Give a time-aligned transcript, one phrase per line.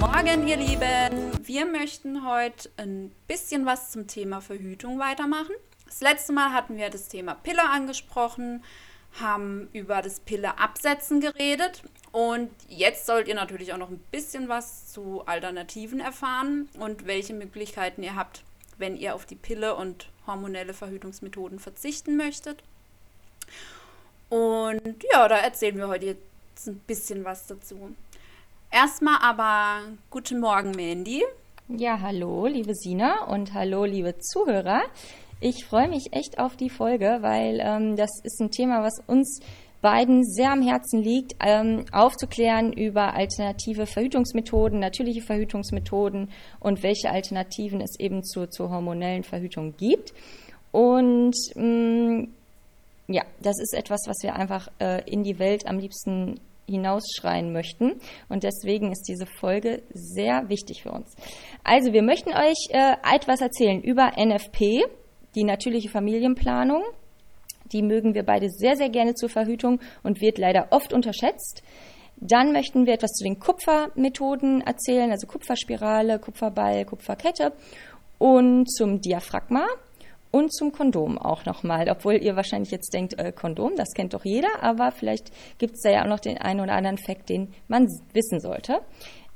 [0.00, 1.44] Morgen, ihr Lieben!
[1.44, 5.54] Wir möchten heute ein bisschen was zum Thema Verhütung weitermachen.
[5.86, 8.62] Das letzte Mal hatten wir das Thema Pille angesprochen,
[9.20, 14.48] haben über das Pille absetzen geredet und jetzt sollt ihr natürlich auch noch ein bisschen
[14.48, 18.44] was zu Alternativen erfahren und welche Möglichkeiten ihr habt,
[18.76, 22.62] wenn ihr auf die Pille und hormonelle Verhütungsmethoden verzichten möchtet.
[24.28, 27.96] Und ja, da erzählen wir heute jetzt ein bisschen was dazu.
[28.70, 29.80] Erstmal aber
[30.10, 31.24] guten Morgen, Mandy.
[31.68, 34.82] Ja, hallo, liebe Sina und hallo, liebe Zuhörer.
[35.40, 39.40] Ich freue mich echt auf die Folge, weil ähm, das ist ein Thema, was uns
[39.80, 46.30] beiden sehr am Herzen liegt, ähm, aufzuklären über alternative Verhütungsmethoden, natürliche Verhütungsmethoden
[46.60, 50.12] und welche Alternativen es eben zu, zur hormonellen Verhütung gibt.
[50.72, 52.28] Und mh, mm,
[53.06, 58.00] ja, das ist etwas, was wir einfach äh, in die Welt am liebsten hinausschreien möchten.
[58.28, 61.14] Und deswegen ist diese Folge sehr wichtig für uns.
[61.64, 64.84] Also wir möchten euch äh, etwas erzählen über NFP,
[65.34, 66.82] die natürliche Familienplanung.
[67.72, 71.62] Die mögen wir beide sehr, sehr gerne zur Verhütung und wird leider oft unterschätzt.
[72.16, 77.52] Dann möchten wir etwas zu den Kupfermethoden erzählen, also Kupferspirale, Kupferball, Kupferkette
[78.18, 79.66] und zum Diaphragma
[80.38, 84.24] und zum Kondom auch nochmal, obwohl ihr wahrscheinlich jetzt denkt, äh, Kondom, das kennt doch
[84.24, 87.52] jeder, aber vielleicht gibt es da ja auch noch den einen oder anderen Fakt, den
[87.66, 88.80] man wissen sollte.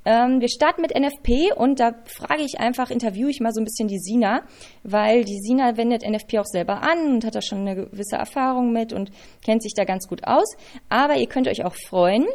[0.05, 3.65] Ähm, wir starten mit NFP und da frage ich einfach, interviewe ich mal so ein
[3.65, 4.43] bisschen die Sina,
[4.83, 8.73] weil die Sina wendet NFP auch selber an und hat da schon eine gewisse Erfahrung
[8.73, 9.11] mit und
[9.45, 10.57] kennt sich da ganz gut aus.
[10.89, 12.27] Aber ihr könnt euch auch freuen,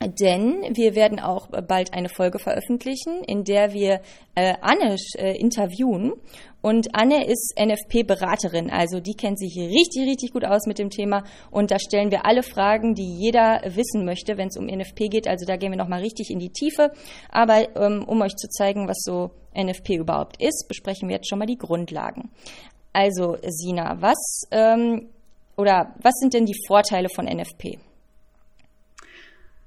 [0.00, 4.00] denn wir werden auch bald eine Folge veröffentlichen, in der wir
[4.34, 6.12] äh, Anne äh, interviewen.
[6.62, 11.24] Und Anne ist NFP-Beraterin, also die kennt sich richtig, richtig gut aus mit dem Thema.
[11.50, 15.26] Und da stellen wir alle Fragen, die jeder wissen möchte, wenn es um NFP geht.
[15.26, 16.92] Also da gehen wir nochmal richtig in die Tiefe.
[17.30, 21.38] Aber ähm, um euch zu zeigen, was so NFP überhaupt ist, besprechen wir jetzt schon
[21.38, 22.30] mal die Grundlagen.
[22.92, 25.08] Also Sina, was ähm,
[25.56, 27.78] oder was sind denn die Vorteile von NFP?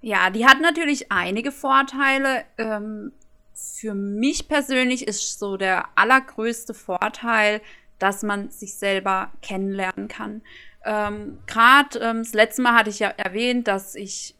[0.01, 2.43] Ja, die hat natürlich einige Vorteile.
[2.57, 3.13] Ähm,
[3.53, 7.61] für mich persönlich ist so der allergrößte Vorteil,
[7.99, 10.41] dass man sich selber kennenlernen kann.
[10.85, 14.35] Ähm, Gerade ähm, das letzte Mal hatte ich ja erwähnt, dass ich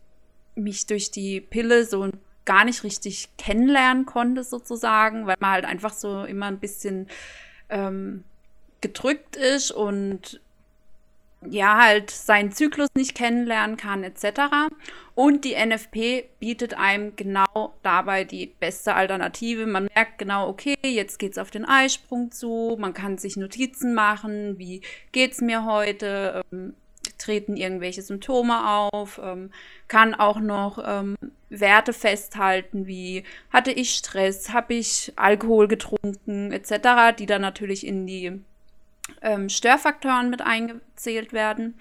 [0.55, 2.09] mich durch die Pille so
[2.45, 7.07] gar nicht richtig kennenlernen konnte, sozusagen, weil man halt einfach so immer ein bisschen
[7.69, 8.23] ähm,
[8.81, 10.41] gedrückt ist und
[11.49, 14.69] ja, halt seinen Zyklus nicht kennenlernen kann, etc.
[15.15, 19.65] Und die NFP bietet einem genau dabei die beste Alternative.
[19.65, 24.57] Man merkt genau, okay, jetzt geht's auf den Eisprung zu, man kann sich Notizen machen,
[24.57, 24.81] wie
[25.11, 26.75] geht's mir heute, ähm,
[27.17, 29.51] treten irgendwelche Symptome auf, ähm,
[29.87, 31.15] kann auch noch ähm,
[31.49, 38.07] Werte festhalten, wie hatte ich Stress, habe ich Alkohol getrunken, etc., die dann natürlich in
[38.07, 38.41] die
[39.21, 41.79] ähm, Störfaktoren mit eingezählt werden.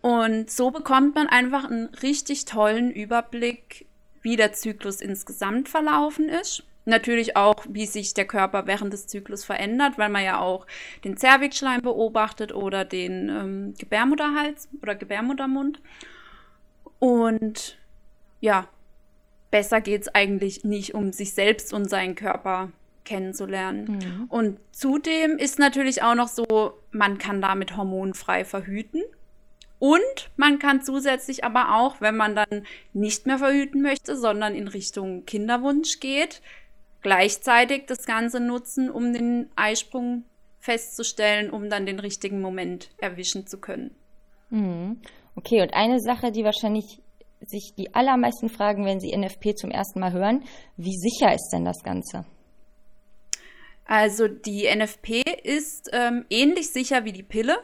[0.00, 3.86] Und so bekommt man einfach einen richtig tollen Überblick,
[4.22, 6.62] wie der Zyklus insgesamt verlaufen ist.
[6.84, 10.66] Natürlich auch, wie sich der Körper während des Zyklus verändert, weil man ja auch
[11.02, 15.80] den Zervixschleim beobachtet oder den ähm, Gebärmutterhals oder Gebärmuttermund.
[17.00, 17.76] Und
[18.40, 18.68] ja,
[19.50, 22.70] besser geht es eigentlich nicht um sich selbst und seinen Körper
[23.06, 23.86] kennenzulernen.
[23.86, 24.24] Mhm.
[24.28, 29.02] Und zudem ist natürlich auch noch so, man kann damit hormonfrei verhüten.
[29.78, 34.68] Und man kann zusätzlich aber auch, wenn man dann nicht mehr verhüten möchte, sondern in
[34.68, 36.42] Richtung Kinderwunsch geht,
[37.02, 40.24] gleichzeitig das Ganze nutzen, um den Eisprung
[40.58, 43.94] festzustellen, um dann den richtigen Moment erwischen zu können.
[44.50, 45.00] Mhm.
[45.36, 47.00] Okay, und eine Sache, die wahrscheinlich
[47.40, 50.42] sich die allermeisten fragen, wenn sie NFP zum ersten Mal hören,
[50.76, 52.24] wie sicher ist denn das Ganze?
[53.86, 57.58] Also die NFP ist ähm, ähnlich sicher wie die Pille.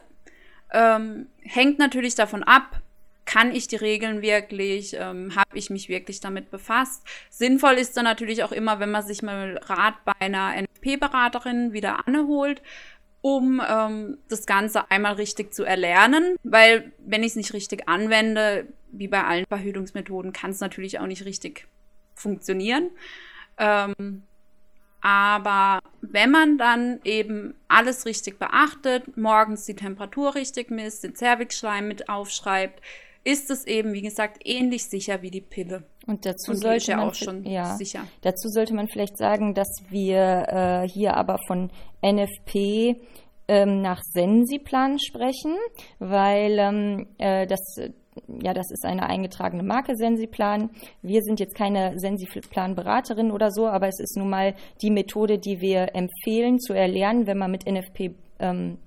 [0.71, 2.81] Ähm, hängt natürlich davon ab,
[3.25, 7.03] kann ich die Regeln wirklich, ähm, habe ich mich wirklich damit befasst.
[7.29, 12.07] Sinnvoll ist dann natürlich auch immer, wenn man sich mal Rat bei einer NFP-Beraterin wieder
[12.07, 12.61] anholt,
[13.21, 18.67] um ähm, das Ganze einmal richtig zu erlernen, weil wenn ich es nicht richtig anwende,
[18.91, 21.67] wie bei allen Verhütungsmethoden, kann es natürlich auch nicht richtig
[22.15, 22.89] funktionieren.
[23.57, 24.23] Ähm,
[25.01, 25.79] aber
[26.13, 32.07] wenn man dann eben alles richtig beachtet, morgens die Temperatur richtig misst, den Zervixschleim mit
[32.07, 32.81] aufschreibt,
[33.23, 35.83] ist es eben, wie gesagt, ähnlich sicher wie die Pille.
[36.05, 38.05] Und dazu Und sollte ja man auch schon ja, sicher.
[38.21, 40.45] Dazu sollte man vielleicht sagen, dass wir
[40.83, 41.71] äh, hier aber von
[42.01, 42.97] NFP
[43.47, 45.55] ähm, nach Sensiplan sprechen,
[45.99, 47.59] weil ähm, äh, das
[48.41, 50.69] ja, das ist eine eingetragene Marke Sensiplan.
[51.01, 55.61] Wir sind jetzt keine Sensiplan-Beraterin oder so, aber es ist nun mal die Methode, die
[55.61, 58.77] wir empfehlen zu erlernen, wenn man mit NFP ähm,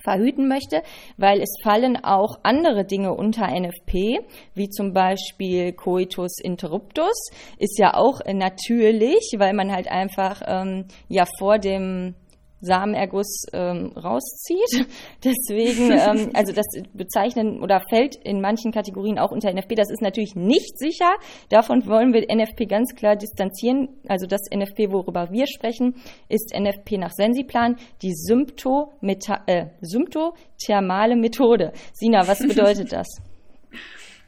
[0.00, 0.82] verhüten möchte,
[1.16, 4.20] weil es fallen auch andere Dinge unter NFP,
[4.54, 11.24] wie zum Beispiel Coitus interruptus, ist ja auch natürlich, weil man halt einfach ähm, ja
[11.38, 12.14] vor dem
[12.60, 14.86] Samenerguss ähm, rauszieht.
[15.24, 19.74] Deswegen, ähm, also das bezeichnen oder fällt in manchen Kategorien auch unter NFP.
[19.74, 21.14] Das ist natürlich nicht sicher.
[21.48, 23.88] Davon wollen wir NFP ganz klar distanzieren.
[24.08, 25.94] Also das NFP, worüber wir sprechen,
[26.28, 31.72] ist NFP nach Sensiplan, die Sympto äh, symptothermale Methode.
[31.92, 33.06] Sina, was bedeutet das?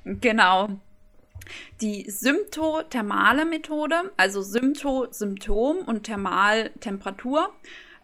[0.05, 0.69] Genau.
[1.81, 7.51] Die symptothermale Methode, also Sympto, Symptom und Thermal, Temperatur,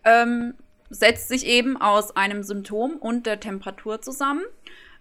[0.07, 0.55] ähm,
[0.89, 4.45] setzt sich eben aus einem Symptom und der Temperatur zusammen.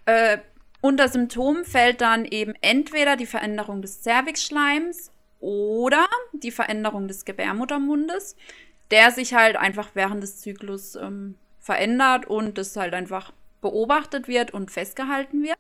[0.06, 0.40] Äh,
[0.82, 8.36] unter Symptom fällt dann eben entweder die Veränderung des Cervixschleims oder die Veränderung des Gebärmuttermundes,
[8.92, 13.32] der sich halt einfach während des Zyklus ähm, verändert und das halt einfach
[13.62, 15.58] beobachtet wird und festgehalten wird.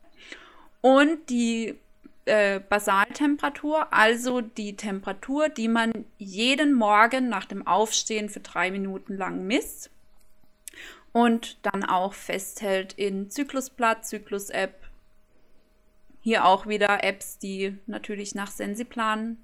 [0.81, 1.79] Und die
[2.25, 9.15] äh, Basaltemperatur, also die Temperatur, die man jeden Morgen nach dem Aufstehen für drei Minuten
[9.15, 9.91] lang misst
[11.11, 14.73] und dann auch festhält in Zyklusblatt, Zyklus-App.
[16.21, 19.37] Hier auch wieder Apps, die natürlich nach Sensiplan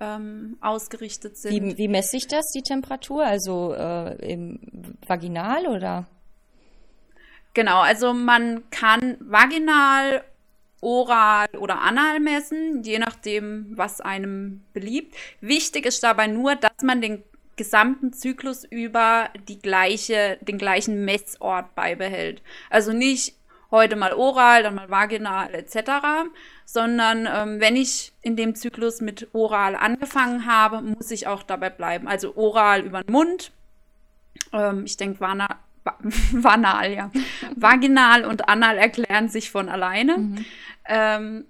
[0.00, 1.52] ähm, ausgerichtet sind.
[1.52, 3.24] Wie, wie messe ich das, die Temperatur?
[3.24, 4.60] Also äh, im
[5.06, 6.06] Vaginal oder?
[7.54, 10.22] Genau, also man kann vaginal
[10.80, 15.14] oral oder anal messen, je nachdem, was einem beliebt.
[15.40, 17.22] Wichtig ist dabei nur, dass man den
[17.56, 22.42] gesamten Zyklus über die gleiche, den gleichen Messort beibehält.
[22.70, 23.34] Also nicht
[23.70, 26.30] heute mal oral, dann mal vaginal etc.,
[26.64, 31.70] sondern ähm, wenn ich in dem Zyklus mit oral angefangen habe, muss ich auch dabei
[31.70, 32.06] bleiben.
[32.08, 33.52] Also oral über den Mund.
[34.52, 35.20] Ähm, ich denke,
[36.32, 37.10] Vanal, ja.
[37.54, 40.18] Vaginal und anal erklären sich von alleine.
[40.18, 40.44] Mhm.
[40.88, 41.44] Ähm,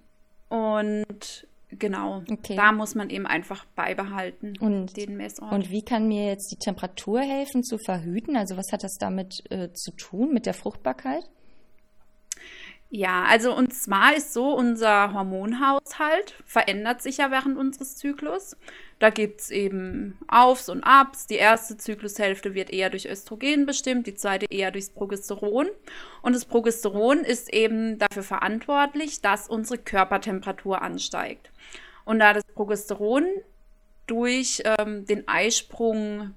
[0.48, 2.56] und genau, okay.
[2.56, 5.52] da muss man eben einfach beibehalten, und, den Messort.
[5.52, 8.36] Und wie kann mir jetzt die Temperatur helfen zu verhüten?
[8.36, 11.24] Also was hat das damit äh, zu tun, mit der Fruchtbarkeit?
[12.88, 18.56] Ja, also und zwar ist so, unser Hormonhaushalt verändert sich ja während unseres Zyklus.
[19.00, 21.26] Da gibt es eben Aufs und Abs.
[21.26, 25.66] Die erste Zyklushälfte wird eher durch Östrogen bestimmt, die zweite eher durchs Progesteron.
[26.22, 31.50] Und das Progesteron ist eben dafür verantwortlich, dass unsere Körpertemperatur ansteigt.
[32.04, 33.26] Und da das Progesteron
[34.06, 36.34] durch ähm, den Eisprung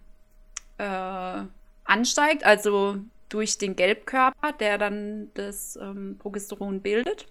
[0.80, 1.44] äh,
[1.86, 2.98] ansteigt, also
[3.30, 7.28] durch den Gelbkörper, der dann das ähm, Progesteron bildet,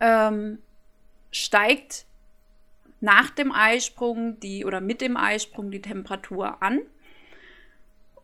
[0.00, 0.58] ähm,
[1.30, 2.06] steigt
[3.00, 6.80] nach dem Eisprung die oder mit dem Eisprung die Temperatur an.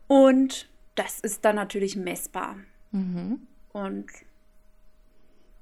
[0.07, 2.57] Und das ist dann natürlich messbar.
[2.91, 3.47] Mhm.
[3.71, 4.07] Und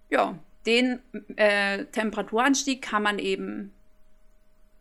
[0.09, 0.99] ja, den
[1.35, 3.73] äh, Temperaturanstieg kann man eben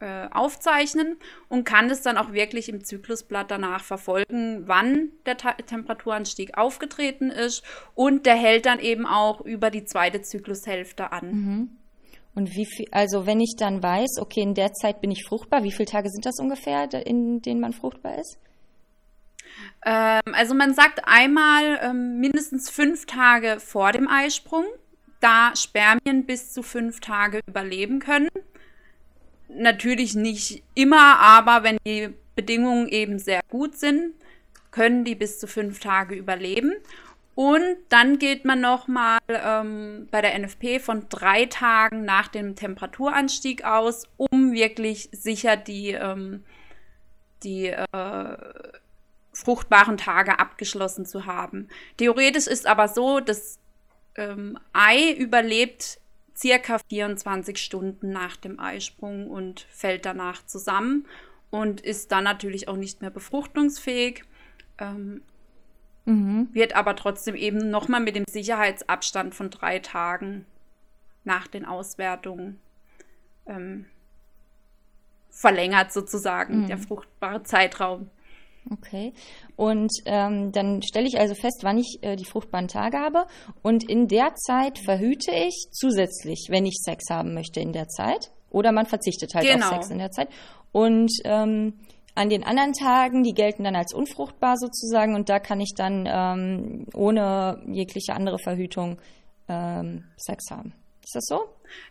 [0.02, 1.16] äh, aufzeichnen
[1.48, 7.30] und kann es dann auch wirklich im Zyklusblatt danach verfolgen, wann der Ta Temperaturanstieg aufgetreten
[7.30, 7.62] ist
[7.94, 11.26] und der hält dann eben auch über die zweite Zyklushälfte an.
[11.30, 11.70] Mhm.
[12.34, 15.62] Und wie viel, also wenn ich dann weiß, okay, in der Zeit bin ich fruchtbar,
[15.62, 18.38] wie viele Tage sind das ungefähr, in denen man fruchtbar ist?
[19.86, 24.64] Ähm, also man sagt einmal ähm, mindestens fünf Tage vor dem Eisprung,
[25.20, 28.28] da Spermien bis zu fünf Tage überleben können
[29.56, 34.14] natürlich nicht immer, aber wenn die Bedingungen eben sehr gut sind,
[34.70, 36.72] können die bis zu fünf Tage überleben.
[37.34, 43.64] Und dann geht man nochmal ähm, bei der NFP von drei Tagen nach dem Temperaturanstieg
[43.64, 46.44] aus, um wirklich sicher die, ähm,
[47.42, 48.36] die äh,
[49.32, 51.68] fruchtbaren Tage abgeschlossen zu haben.
[51.96, 53.58] Theoretisch ist aber so, das
[54.16, 56.01] ähm, Ei überlebt
[56.42, 61.06] circa 24 Stunden nach dem Eisprung und fällt danach zusammen
[61.50, 64.24] und ist dann natürlich auch nicht mehr befruchtungsfähig.
[64.78, 65.22] Ähm,
[66.06, 66.48] mhm.
[66.52, 70.46] wird aber trotzdem eben nochmal mit dem Sicherheitsabstand von drei Tagen
[71.24, 72.58] nach den Auswertungen
[73.46, 73.86] ähm,
[75.30, 76.66] verlängert sozusagen, mhm.
[76.66, 78.10] der fruchtbare Zeitraum.
[78.70, 79.12] Okay.
[79.56, 83.26] Und ähm, dann stelle ich also fest, wann ich äh, die fruchtbaren Tage habe.
[83.62, 88.30] Und in der Zeit verhüte ich zusätzlich, wenn ich Sex haben möchte in der Zeit.
[88.50, 89.66] Oder man verzichtet halt genau.
[89.66, 90.28] auf Sex in der Zeit.
[90.70, 91.80] Und ähm,
[92.14, 95.14] an den anderen Tagen, die gelten dann als unfruchtbar sozusagen.
[95.14, 98.98] Und da kann ich dann ähm, ohne jegliche andere Verhütung
[99.48, 100.74] ähm, Sex haben.
[101.02, 101.40] Ist das so?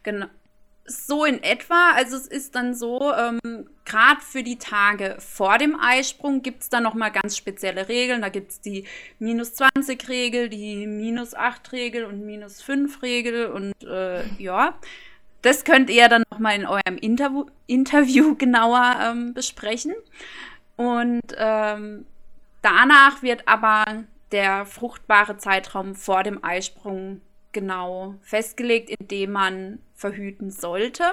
[0.03, 0.27] Genau.
[0.91, 1.91] So in etwa.
[1.95, 6.69] Also es ist dann so, ähm, gerade für die Tage vor dem Eisprung gibt es
[6.69, 8.21] dann nochmal ganz spezielle Regeln.
[8.21, 8.85] Da gibt es die
[9.17, 14.77] minus 20 Regel, die minus 8 Regel und minus 5 Regel und äh, ja.
[15.41, 19.95] Das könnt ihr dann nochmal in eurem Interview, Interview genauer ähm, besprechen.
[20.75, 22.05] Und ähm,
[22.61, 27.21] danach wird aber der fruchtbare Zeitraum vor dem Eisprung
[27.53, 31.03] genau festgelegt, indem man verhüten sollte.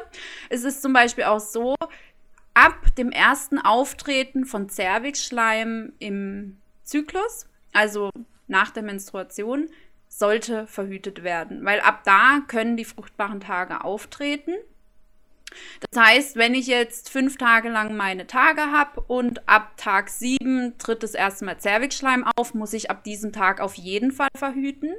[0.48, 1.74] Es ist zum Beispiel auch so,
[2.54, 8.10] ab dem ersten Auftreten von Zervixschleim im Zyklus, also
[8.48, 9.68] nach der Menstruation,
[10.08, 14.54] sollte verhütet werden, weil ab da können die fruchtbaren Tage auftreten.
[15.90, 20.76] Das heißt, wenn ich jetzt fünf Tage lang meine Tage habe und ab Tag sieben
[20.78, 24.94] tritt das erste Mal Zervixschleim auf, muss ich ab diesem Tag auf jeden Fall verhüten.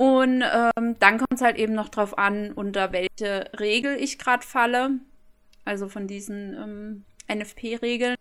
[0.00, 4.42] Und ähm, dann kommt es halt eben noch drauf an, unter welche Regel ich gerade
[4.42, 4.92] falle.
[5.66, 8.16] Also von diesen ähm, NFP-Regeln,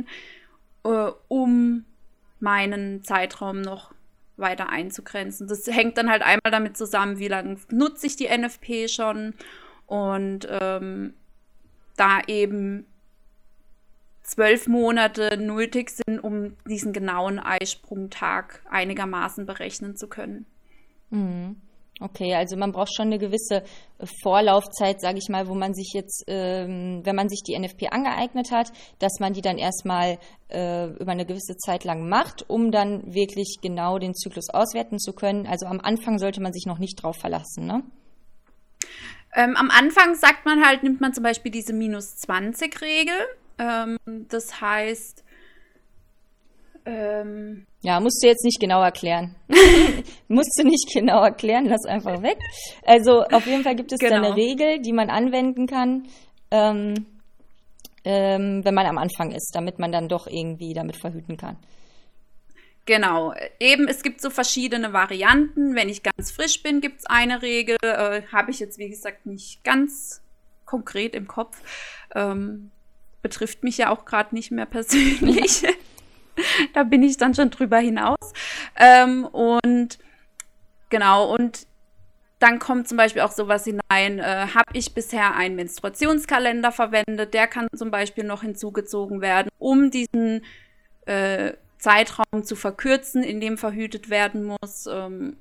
[0.83, 1.85] äh, um
[2.41, 3.93] meinen Zeitraum noch
[4.35, 5.47] weiter einzugrenzen.
[5.47, 9.33] Das hängt dann halt einmal damit zusammen, wie lange nutze ich die NFP schon
[9.85, 11.13] und ähm,
[11.95, 12.87] da eben
[14.23, 20.45] zwölf Monate nötig sind, um diesen genauen Eisprungtag einigermaßen berechnen zu können.
[21.09, 21.55] Mhm.
[22.01, 23.63] Okay, also man braucht schon eine gewisse
[23.97, 27.87] äh, Vorlaufzeit, sage ich mal, wo man sich jetzt, ähm, wenn man sich die NFP
[27.91, 30.17] angeeignet hat, dass man die dann erstmal
[30.49, 35.11] äh, über eine gewisse Zeit lang macht, um dann wirklich genau den Zyklus auswerten zu
[35.11, 35.45] können.
[35.45, 37.83] Also am Anfang sollte man sich noch nicht drauf verlassen, ne?
[39.35, 43.15] Ähm, am Anfang sagt man halt, nimmt man zum Beispiel diese minus 20 Regel.
[43.59, 45.23] Ähm, das heißt,
[46.89, 49.35] ähm, ja, musst du jetzt nicht genau erklären.
[50.27, 52.37] musst du nicht genau erklären, lass einfach weg.
[52.85, 54.21] Also auf jeden Fall gibt es genau.
[54.21, 56.07] da eine Regel, die man anwenden kann,
[56.51, 57.05] ähm,
[58.03, 61.57] ähm, wenn man am Anfang ist, damit man dann doch irgendwie damit verhüten kann.
[62.85, 65.75] Genau, eben es gibt so verschiedene Varianten.
[65.75, 67.77] Wenn ich ganz frisch bin, gibt es eine Regel.
[67.83, 70.21] Äh, Habe ich jetzt, wie gesagt, nicht ganz
[70.65, 71.61] konkret im Kopf.
[72.15, 72.71] Ähm,
[73.21, 75.63] betrifft mich ja auch gerade nicht mehr persönlich.
[76.73, 78.33] da bin ich dann schon drüber hinaus.
[78.75, 79.97] Ähm, und
[80.89, 81.67] genau, und
[82.39, 87.47] dann kommt zum Beispiel auch sowas hinein, äh, habe ich bisher einen Menstruationskalender verwendet, der
[87.47, 90.45] kann zum Beispiel noch hinzugezogen werden, um diesen
[91.05, 94.87] äh, Zeitraum zu verkürzen, in dem verhütet werden muss.
[94.89, 95.37] Ähm,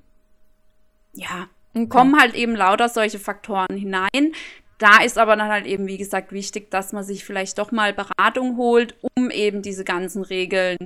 [1.13, 1.89] ja, okay.
[1.89, 4.33] kommen halt eben lauter solche Faktoren hinein.
[4.79, 7.93] Da ist aber dann halt eben, wie gesagt, wichtig, dass man sich vielleicht doch mal
[7.93, 10.77] Beratung holt, um eben diese ganzen Regeln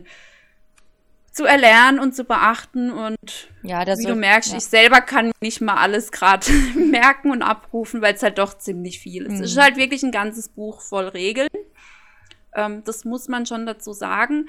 [1.31, 2.91] zu erlernen und zu beachten.
[2.91, 4.59] Und ja, wie du merkst, ja.
[4.59, 8.99] ich selber kann nicht mal alles gerade merken und abrufen, weil es halt doch ziemlich
[8.99, 9.39] viel ist.
[9.39, 9.45] Mhm.
[9.45, 11.49] Es ist halt wirklich ein ganzes Buch voll Regeln.
[12.55, 14.49] Ähm, das muss man schon dazu sagen.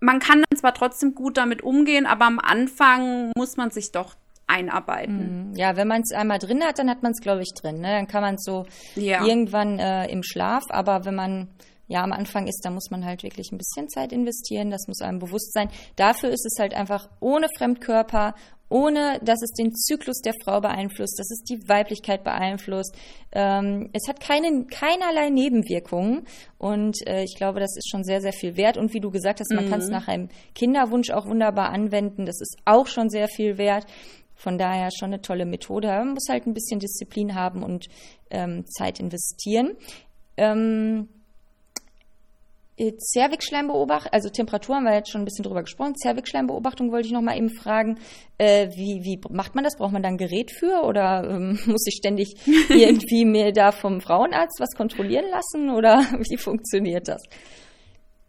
[0.00, 4.14] Man kann dann zwar trotzdem gut damit umgehen, aber am Anfang muss man sich doch
[4.46, 5.50] einarbeiten.
[5.50, 5.56] Mhm.
[5.56, 7.80] Ja, wenn man es einmal drin hat, dann hat man es, glaube ich, drin.
[7.80, 7.88] Ne?
[7.88, 9.24] Dann kann man es so ja.
[9.24, 11.48] irgendwann äh, im Schlaf, aber wenn man
[11.86, 15.02] ja am Anfang ist, da muss man halt wirklich ein bisschen Zeit investieren, das muss
[15.02, 15.68] einem bewusst sein.
[15.96, 18.34] Dafür ist es halt einfach ohne Fremdkörper,
[18.70, 22.96] ohne dass es den Zyklus der Frau beeinflusst, dass es die Weiblichkeit beeinflusst.
[23.32, 26.24] Ähm, es hat keine, keinerlei Nebenwirkungen
[26.58, 28.78] und äh, ich glaube, das ist schon sehr, sehr viel wert.
[28.78, 29.70] Und wie du gesagt hast, man mhm.
[29.70, 32.24] kann es nach einem Kinderwunsch auch wunderbar anwenden.
[32.24, 33.86] Das ist auch schon sehr viel wert.
[34.44, 35.88] Von daher schon eine tolle Methode.
[35.88, 37.86] Man muss halt ein bisschen Disziplin haben und
[38.30, 39.74] ähm, Zeit investieren.
[40.36, 41.08] Ähm,
[42.76, 45.94] Zervixschleimbeobachtung, also Temperatur haben wir jetzt schon ein bisschen drüber gesprochen.
[45.96, 47.96] Zervixschleimbeobachtung wollte ich noch mal eben fragen.
[48.36, 49.78] Äh, wie, wie macht man das?
[49.78, 52.34] Braucht man da ein Gerät für oder ähm, muss ich ständig
[52.68, 57.22] irgendwie mir da vom Frauenarzt was kontrollieren lassen oder wie funktioniert das?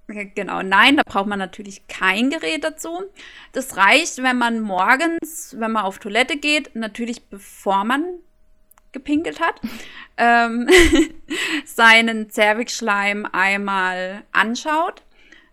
[0.08, 3.04] Genau, nein, da braucht man natürlich kein Gerät dazu.
[3.54, 8.20] Das reicht, wenn man morgens, wenn man auf Toilette geht, natürlich bevor man
[8.92, 9.60] gepinkelt hat,
[10.18, 10.70] ähm,
[11.66, 15.04] seinen Zervixschleim einmal anschaut.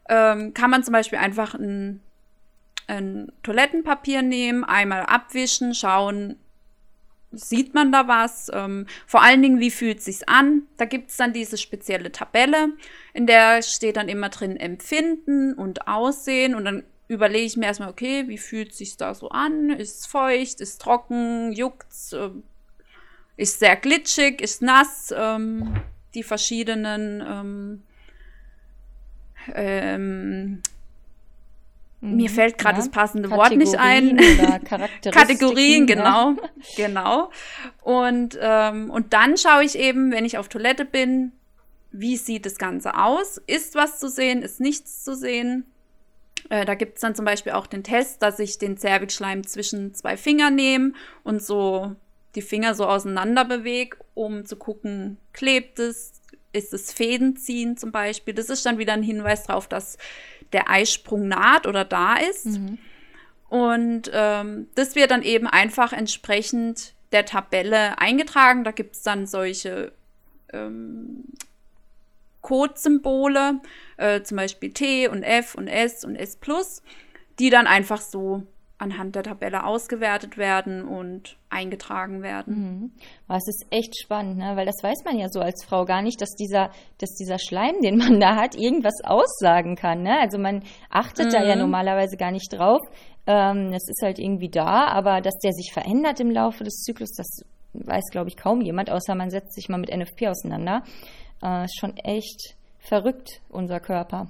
[0.09, 2.01] Ähm, kann man zum Beispiel einfach ein,
[2.89, 6.37] ein Toilettenpapier nehmen, einmal abwischen, schauen,
[7.33, 8.51] sieht man da was?
[8.53, 10.63] Ähm, vor allen Dingen, wie fühlt es sich an?
[10.77, 12.71] Da gibt es dann diese spezielle Tabelle,
[13.15, 17.91] in der steht dann immer drin Empfinden und Aussehen und dann überlege ich mir erstmal,
[17.91, 19.71] okay, wie fühlt es sich da so an?
[19.71, 22.31] Ist es feucht, ist trocken, juckt's, äh,
[23.37, 25.75] ist sehr glitschig, ist nass, ähm,
[26.15, 27.83] die verschiedenen
[29.55, 30.63] ähm,
[32.03, 32.35] ähm, mir mhm.
[32.35, 32.83] fällt gerade ja.
[32.83, 34.17] das passende Wort nicht ein.
[35.03, 36.35] Kategorien, genau,
[36.77, 37.31] genau.
[37.83, 41.33] Und ähm, und dann schaue ich eben, wenn ich auf Toilette bin,
[41.91, 43.41] wie sieht das Ganze aus?
[43.47, 44.43] Ist was zu sehen?
[44.43, 45.65] Ist nichts zu sehen?
[46.49, 49.95] Äh, da gibt es dann zum Beispiel auch den Test, dass ich den Zervixschleim zwischen
[49.95, 50.93] zwei Fingern nehme
[51.23, 51.95] und so
[52.35, 56.22] die Finger so auseinander bewege, um zu gucken, klebt es,
[56.53, 58.35] ist es Fäden ziehen zum Beispiel.
[58.35, 59.99] Das ist dann wieder ein Hinweis darauf, dass
[60.53, 62.47] der Eisprung naht oder da ist.
[62.47, 62.79] Mhm.
[63.49, 68.65] Und ähm, das wird dann eben einfach entsprechend der Tabelle eingetragen.
[68.65, 69.93] Da gibt es dann solche
[70.53, 71.25] ähm,
[72.41, 73.61] Codesymbole,
[73.97, 76.83] äh, zum Beispiel T und F und S und S plus,
[77.39, 78.47] die dann einfach so
[78.83, 82.55] anhand der Tabelle ausgewertet werden und eingetragen werden.
[82.55, 82.93] Mhm.
[83.29, 84.57] Es ist echt spannend, ne?
[84.57, 87.81] weil das weiß man ja so als Frau gar nicht, dass dieser, dass dieser Schleim,
[87.81, 90.03] den man da hat, irgendwas aussagen kann.
[90.03, 90.19] Ne?
[90.21, 91.31] Also man achtet mhm.
[91.31, 91.63] da ja mhm.
[91.63, 92.81] normalerweise gar nicht drauf.
[93.27, 97.13] Ähm, das ist halt irgendwie da, aber dass der sich verändert im Laufe des Zyklus,
[97.13, 100.83] das weiß, glaube ich, kaum jemand, außer man setzt sich mal mit NFP auseinander.
[101.41, 104.29] Äh, ist schon echt verrückt, unser Körper.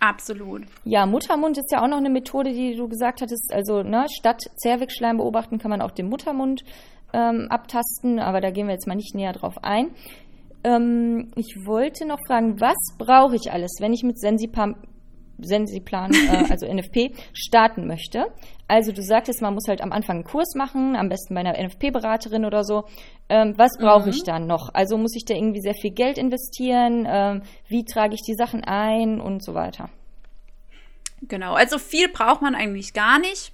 [0.00, 0.62] Absolut.
[0.84, 3.52] Ja, Muttermund ist ja auch noch eine Methode, die du gesagt hattest.
[3.52, 6.64] Also ne, statt Zervixschleim beobachten kann man auch den Muttermund
[7.12, 9.90] ähm, abtasten, aber da gehen wir jetzt mal nicht näher drauf ein.
[10.64, 14.74] Ähm, ich wollte noch fragen, was brauche ich alles, wenn ich mit Sensipam
[15.38, 18.26] Sensiplan, äh, also NFP, starten möchte.
[18.68, 21.58] Also du sagtest, man muss halt am Anfang einen Kurs machen, am besten bei einer
[21.58, 22.84] NFP-Beraterin oder so.
[23.28, 24.10] Ähm, was brauche mhm.
[24.10, 24.74] ich dann noch?
[24.74, 27.06] Also muss ich da irgendwie sehr viel Geld investieren?
[27.08, 29.90] Ähm, wie trage ich die Sachen ein und so weiter?
[31.22, 33.52] Genau, also viel braucht man eigentlich gar nicht.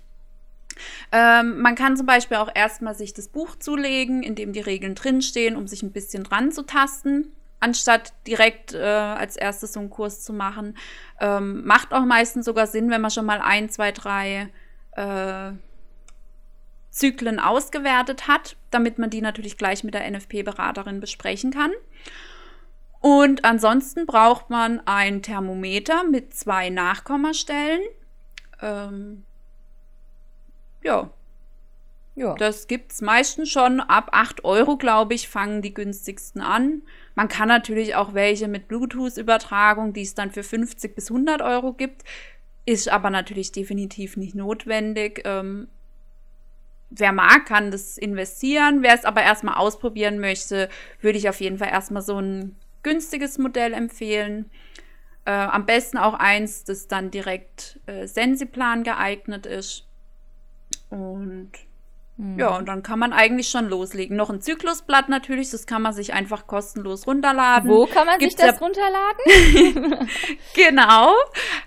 [1.13, 4.95] Ähm, man kann zum Beispiel auch erstmal sich das Buch zulegen, in dem die Regeln
[4.95, 9.91] drinstehen, um sich ein bisschen dran zu tasten anstatt direkt äh, als erstes so einen
[9.91, 10.77] Kurs zu machen.
[11.21, 14.49] Ähm, macht auch meistens sogar Sinn, wenn man schon mal ein, zwei, drei
[14.93, 15.53] äh,
[16.91, 21.73] Zyklen ausgewertet hat, damit man die natürlich gleich mit der NFP-Beraterin besprechen kann.
[23.01, 27.81] Und ansonsten braucht man ein Thermometer mit zwei Nachkommastellen.
[28.61, 29.25] Ähm,
[30.83, 31.11] ja.
[32.15, 32.35] ja.
[32.35, 36.83] Das gibt es meistens schon ab 8 Euro, glaube ich, fangen die günstigsten an.
[37.15, 41.73] Man kann natürlich auch welche mit Bluetooth-Übertragung, die es dann für 50 bis 100 Euro
[41.73, 42.03] gibt,
[42.65, 45.23] ist aber natürlich definitiv nicht notwendig.
[45.25, 45.69] Ähm,
[46.91, 48.83] wer mag, kann das investieren.
[48.83, 50.69] Wer es aber erstmal ausprobieren möchte,
[51.01, 54.51] würde ich auf jeden Fall erstmal so ein günstiges Modell empfehlen.
[55.25, 59.87] Äh, am besten auch eins, das dann direkt äh, Sensiplan geeignet ist.
[60.91, 61.53] Und
[62.23, 62.39] hm.
[62.39, 64.17] Ja, und dann kann man eigentlich schon loslegen.
[64.17, 67.69] Noch ein Zyklusblatt natürlich, das kann man sich einfach kostenlos runterladen.
[67.69, 70.09] Wo kann man Gibt's sich das ja runterladen?
[70.55, 71.13] genau,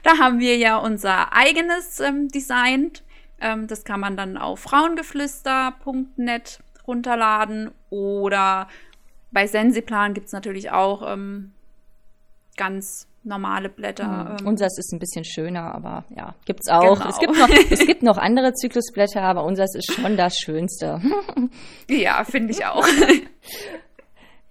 [0.03, 3.03] da haben wir ja unser eigenes ähm, designt.
[3.41, 8.69] Ähm, das kann man dann auf frauengeflüster.net runterladen oder
[9.31, 11.51] bei Sensiplan gibt es natürlich auch ähm,
[12.55, 14.07] ganz normale Blätter.
[14.07, 14.37] Mhm.
[14.39, 14.47] Ähm.
[14.47, 16.97] Unseres ist ein bisschen schöner, aber ja, gibt's auch.
[16.97, 17.09] Genau.
[17.09, 21.01] Es, gibt noch, es gibt noch andere Zyklusblätter, aber unseres ist schon das Schönste.
[21.89, 22.85] ja, finde ich auch.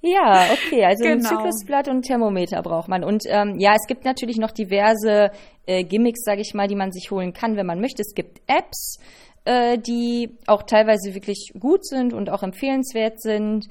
[0.07, 1.15] Ja, okay, also genau.
[1.15, 3.05] ein Zyklusblatt und ein Thermometer braucht man.
[3.05, 5.31] Und ähm, ja, es gibt natürlich noch diverse
[5.65, 8.03] äh, Gimmicks, sage ich mal, die man sich holen kann, wenn man möchte.
[8.03, 8.99] Es gibt Apps,
[9.47, 13.69] äh, die auch teilweise wirklich gut sind und auch empfehlenswert sind,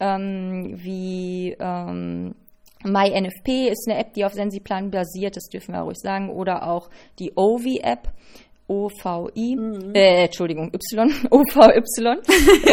[0.00, 2.34] ähm, wie ähm,
[2.84, 6.90] MyNFP ist eine App, die auf Sensiplan basiert, das dürfen wir ruhig sagen, oder auch
[7.18, 8.12] die Ovi-App.
[8.68, 9.94] OVI, mhm.
[9.94, 12.18] äh, Entschuldigung, Y, OVY,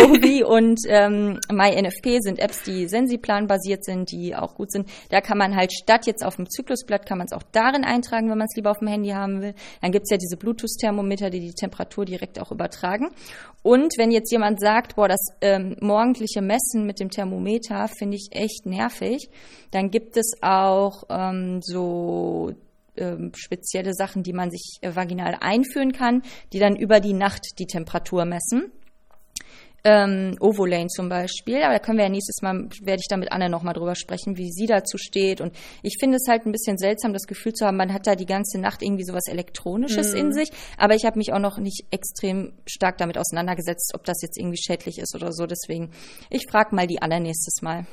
[0.03, 4.89] OVI und ähm, MyNFP sind Apps, die Sensiplan basiert sind, die auch gut sind.
[5.09, 8.29] Da kann man halt statt jetzt auf dem Zyklusblatt, kann man es auch darin eintragen,
[8.29, 9.53] wenn man es lieber auf dem Handy haben will.
[9.81, 13.11] Dann gibt's ja diese Bluetooth-Thermometer, die die Temperatur direkt auch übertragen.
[13.61, 18.29] Und wenn jetzt jemand sagt, boah, das ähm, morgendliche Messen mit dem Thermometer finde ich
[18.31, 19.29] echt nervig,
[19.71, 22.51] dann gibt es auch ähm, so
[22.97, 27.41] ähm, spezielle Sachen, die man sich äh, vaginal einführen kann, die dann über die Nacht
[27.59, 28.71] die Temperatur messen.
[29.85, 31.61] ähm, Ovolane zum Beispiel.
[31.61, 34.37] Aber da können wir ja nächstes Mal, werde ich da mit Anne nochmal drüber sprechen,
[34.37, 35.41] wie sie dazu steht.
[35.41, 38.15] Und ich finde es halt ein bisschen seltsam, das Gefühl zu haben, man hat da
[38.15, 40.19] die ganze Nacht irgendwie sowas Elektronisches mhm.
[40.19, 40.49] in sich.
[40.77, 44.61] Aber ich habe mich auch noch nicht extrem stark damit auseinandergesetzt, ob das jetzt irgendwie
[44.61, 45.45] schädlich ist oder so.
[45.45, 45.91] Deswegen,
[46.29, 47.85] ich frage mal die Anne nächstes Mal.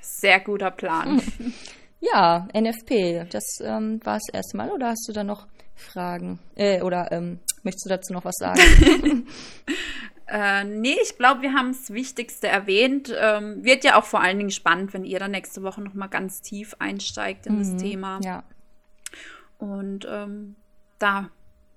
[0.00, 1.22] Sehr guter Plan.
[2.00, 6.38] Ja, NFP, das ähm, war das erste Mal oder hast du da noch Fragen?
[6.56, 9.26] Äh, oder ähm, möchtest du dazu noch was sagen?
[10.32, 13.12] Äh, nee, ich glaube, wir haben das Wichtigste erwähnt.
[13.18, 16.06] Ähm, wird ja auch vor allen Dingen spannend, wenn ihr dann nächste Woche noch mal
[16.06, 18.20] ganz tief einsteigt in mhm, das Thema.
[18.22, 18.44] Ja.
[19.58, 20.54] Und ähm,
[21.00, 21.30] da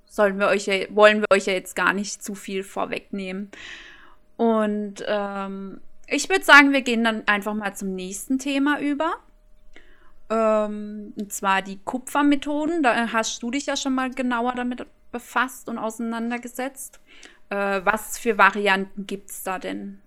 [0.06, 3.50] sollen wir euch ja, wollen wir euch ja jetzt gar nicht zu viel vorwegnehmen.
[4.38, 9.16] Und ähm, ich würde sagen, wir gehen dann einfach mal zum nächsten Thema über.
[10.30, 12.84] Ähm, und zwar die Kupfermethoden.
[12.84, 17.00] Da hast du dich ja schon mal genauer damit befasst und auseinandergesetzt.
[17.50, 20.02] Äh, was für Varianten gibt es da denn?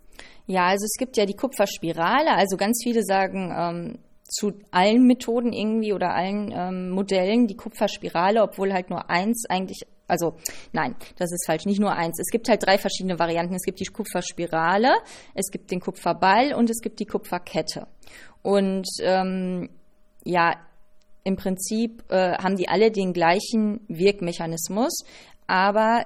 [0.46, 2.32] Ja, also es gibt ja die Kupferspirale.
[2.32, 8.42] Also ganz viele sagen ähm, zu allen Methoden irgendwie oder allen ähm, Modellen die Kupferspirale,
[8.42, 10.36] obwohl halt nur eins eigentlich also
[10.72, 12.20] nein, das ist falsch, nicht nur eins.
[12.20, 13.54] Es gibt halt drei verschiedene Varianten.
[13.54, 14.94] Es gibt die Kupferspirale,
[15.34, 17.88] es gibt den Kupferball und es gibt die Kupferkette.
[18.42, 19.68] Und ähm,
[20.26, 20.54] ja,
[21.24, 25.04] im Prinzip äh, haben die alle den gleichen Wirkmechanismus,
[25.46, 26.04] aber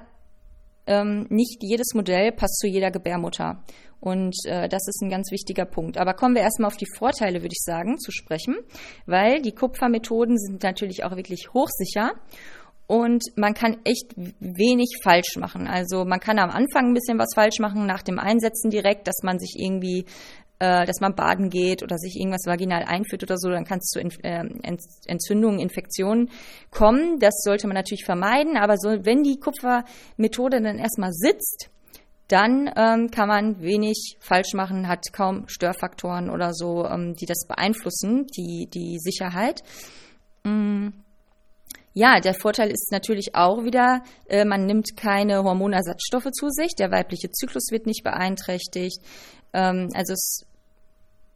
[0.87, 3.63] ähm, nicht jedes Modell passt zu jeder Gebärmutter.
[3.99, 5.99] Und äh, das ist ein ganz wichtiger Punkt.
[5.99, 8.55] Aber kommen wir erstmal auf die Vorteile, würde ich sagen, zu sprechen,
[9.05, 12.13] weil die Kupfermethoden sind natürlich auch wirklich hochsicher
[12.91, 15.65] und man kann echt wenig falsch machen.
[15.65, 19.23] Also man kann am Anfang ein bisschen was falsch machen, nach dem Einsetzen direkt, dass
[19.23, 20.03] man sich irgendwie
[20.61, 23.87] äh, dass man baden geht oder sich irgendwas vaginal einführt oder so, dann kann es
[23.87, 24.43] zu äh,
[25.07, 26.29] Entzündungen, Infektionen
[26.69, 27.17] kommen.
[27.19, 28.57] Das sollte man natürlich vermeiden.
[28.57, 31.71] Aber so, wenn die Kupfermethode dann erstmal sitzt,
[32.27, 37.47] dann ähm, kann man wenig falsch machen, hat kaum Störfaktoren oder so, ähm, die das
[37.47, 39.63] beeinflussen, die, die Sicherheit.
[40.43, 40.89] Mm.
[41.93, 46.89] Ja, der Vorteil ist natürlich auch wieder, äh, man nimmt keine Hormonersatzstoffe zu sich, der
[46.91, 49.01] weibliche Zyklus wird nicht beeinträchtigt.
[49.53, 50.45] Ähm, also es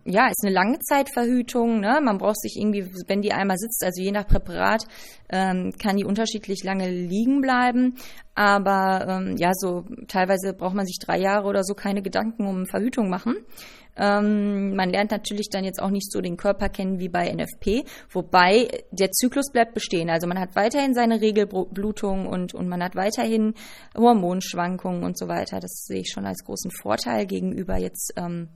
[0.05, 1.79] ja, ist eine Langzeitverhütung.
[1.79, 1.99] Ne?
[2.01, 4.85] Man braucht sich irgendwie, wenn die einmal sitzt, also je nach Präparat,
[5.29, 7.95] ähm, kann die unterschiedlich lange liegen bleiben.
[8.35, 12.67] Aber ähm, ja, so teilweise braucht man sich drei Jahre oder so keine Gedanken um
[12.67, 13.35] Verhütung machen.
[13.97, 17.85] Ähm, man lernt natürlich dann jetzt auch nicht so den Körper kennen wie bei NFP,
[18.11, 20.09] wobei der Zyklus bleibt bestehen.
[20.09, 23.53] Also man hat weiterhin seine Regelblutung und, und man hat weiterhin
[23.97, 25.59] Hormonschwankungen und so weiter.
[25.59, 28.49] Das sehe ich schon als großen Vorteil gegenüber jetzt ähm,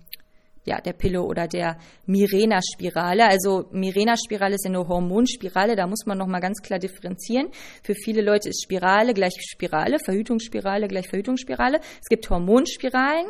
[0.69, 3.27] ja, der Pille oder der Mirena-Spirale.
[3.27, 7.47] Also Mirena-Spirale ist ja eine Hormonspirale, da muss man nochmal ganz klar differenzieren.
[7.83, 11.79] Für viele Leute ist Spirale gleich Spirale, Verhütungsspirale gleich Verhütungsspirale.
[12.01, 13.25] Es gibt Hormonspiralen,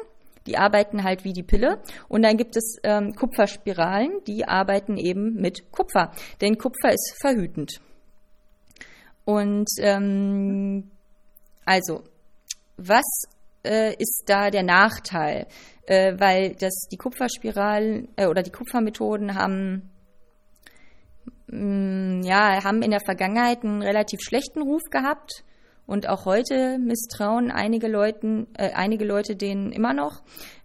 [0.47, 1.81] die arbeiten halt wie die Pille.
[2.09, 6.11] Und dann gibt es ähm, Kupferspiralen, die arbeiten eben mit Kupfer.
[6.41, 7.79] Denn Kupfer ist verhütend.
[9.23, 10.91] Und ähm,
[11.63, 12.03] also,
[12.75, 13.05] was
[13.63, 15.47] äh, ist da der Nachteil?
[15.85, 19.89] Äh, weil das die Kupferspiralen äh, oder die Kupfermethoden haben
[21.47, 25.43] mh, mm, ja haben in der Vergangenheit einen relativ schlechten Ruf gehabt
[25.87, 30.21] und auch heute misstrauen einige Leuten äh, einige Leute denen immer noch.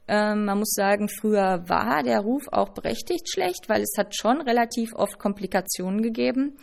[0.07, 4.43] Ähm, man muss sagen, früher war der Ruf auch berechtigt schlecht, weil es hat schon
[4.43, 6.59] relativ oft Komplikationen gegeben.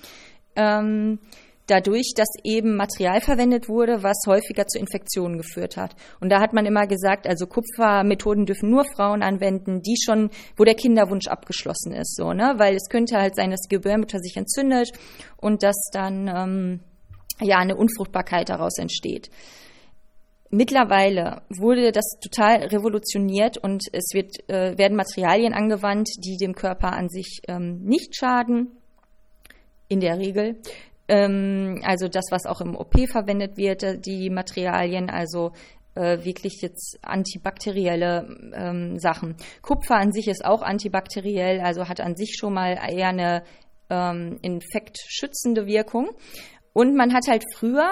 [0.56, 1.20] Ähm,
[1.67, 5.95] dadurch, dass eben Material verwendet wurde, was häufiger zu Infektionen geführt hat.
[6.19, 10.63] Und da hat man immer gesagt, also Kupfermethoden dürfen nur Frauen anwenden, die schon, wo
[10.63, 12.56] der Kinderwunsch abgeschlossen ist, so, ne?
[12.58, 14.91] Weil es könnte halt sein, dass die Gebärmutter sich entzündet
[15.38, 16.80] und dass dann ähm,
[17.41, 19.30] ja eine Unfruchtbarkeit daraus entsteht.
[20.54, 26.91] Mittlerweile wurde das total revolutioniert und es wird, äh, werden Materialien angewandt, die dem Körper
[26.91, 28.71] an sich ähm, nicht schaden,
[29.88, 30.62] in der Regel.
[31.12, 35.52] Ähm, also das, was auch im OP verwendet wird, äh, die Materialien, also
[35.93, 39.36] äh, wirklich jetzt antibakterielle ähm, Sachen.
[39.62, 43.43] Kupfer an sich ist auch antibakteriell, also hat an sich schon mal eher eine
[43.89, 46.12] ähm, infektschützende Wirkung.
[46.71, 47.91] Und man hat halt früher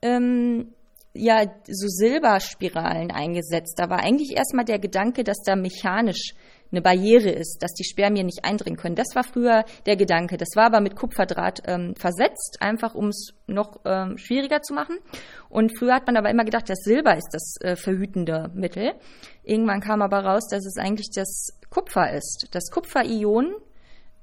[0.00, 0.72] ähm,
[1.14, 3.74] ja so Silberspiralen eingesetzt.
[3.76, 6.34] Da war eigentlich erstmal der Gedanke, dass da mechanisch
[6.74, 8.96] eine Barriere ist, dass die Spermien nicht eindringen können.
[8.96, 10.36] Das war früher der Gedanke.
[10.36, 14.98] Das war aber mit Kupferdraht ähm, versetzt, einfach um es noch ähm, schwieriger zu machen.
[15.48, 18.92] Und früher hat man aber immer gedacht, das Silber ist das äh, verhütende Mittel.
[19.44, 22.48] Irgendwann kam aber raus, dass es eigentlich das Kupfer ist.
[22.50, 23.54] Das Kupferionen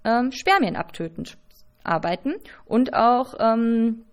[0.03, 1.37] ähm, Spermien abtötend
[1.83, 2.35] arbeiten
[2.65, 4.05] und auch ähm,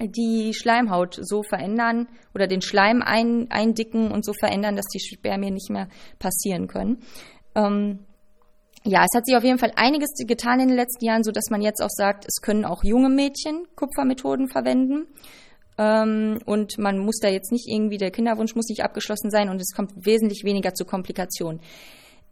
[0.00, 5.54] die Schleimhaut so verändern oder den Schleim ein, eindicken und so verändern, dass die Spermien
[5.54, 7.02] nicht mehr passieren können.
[7.58, 8.00] Ähm,
[8.84, 11.50] ja, es hat sich auf jeden Fall einiges getan in den letzten Jahren, so dass
[11.50, 15.08] man jetzt auch sagt, es können auch junge Mädchen Kupfermethoden verwenden.
[15.76, 19.60] Ähm, und man muss da jetzt nicht irgendwie, der Kinderwunsch muss nicht abgeschlossen sein und
[19.60, 21.60] es kommt wesentlich weniger zu Komplikationen.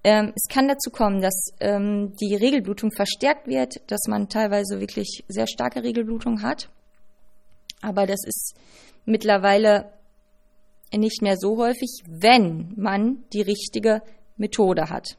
[0.04, 5.24] Ähm, es kann dazu kommen, dass ähm, die Regelblutung verstärkt wird, dass man teilweise wirklich
[5.28, 6.70] sehr starke Regelblutung hat.
[7.82, 8.54] Aber das ist
[9.04, 9.92] mittlerweile
[10.94, 14.02] nicht mehr so häufig, wenn man die richtige
[14.36, 15.16] Methode hat.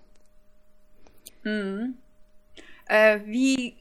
[1.43, 1.97] Mhm.
[2.85, 3.77] Äh, wie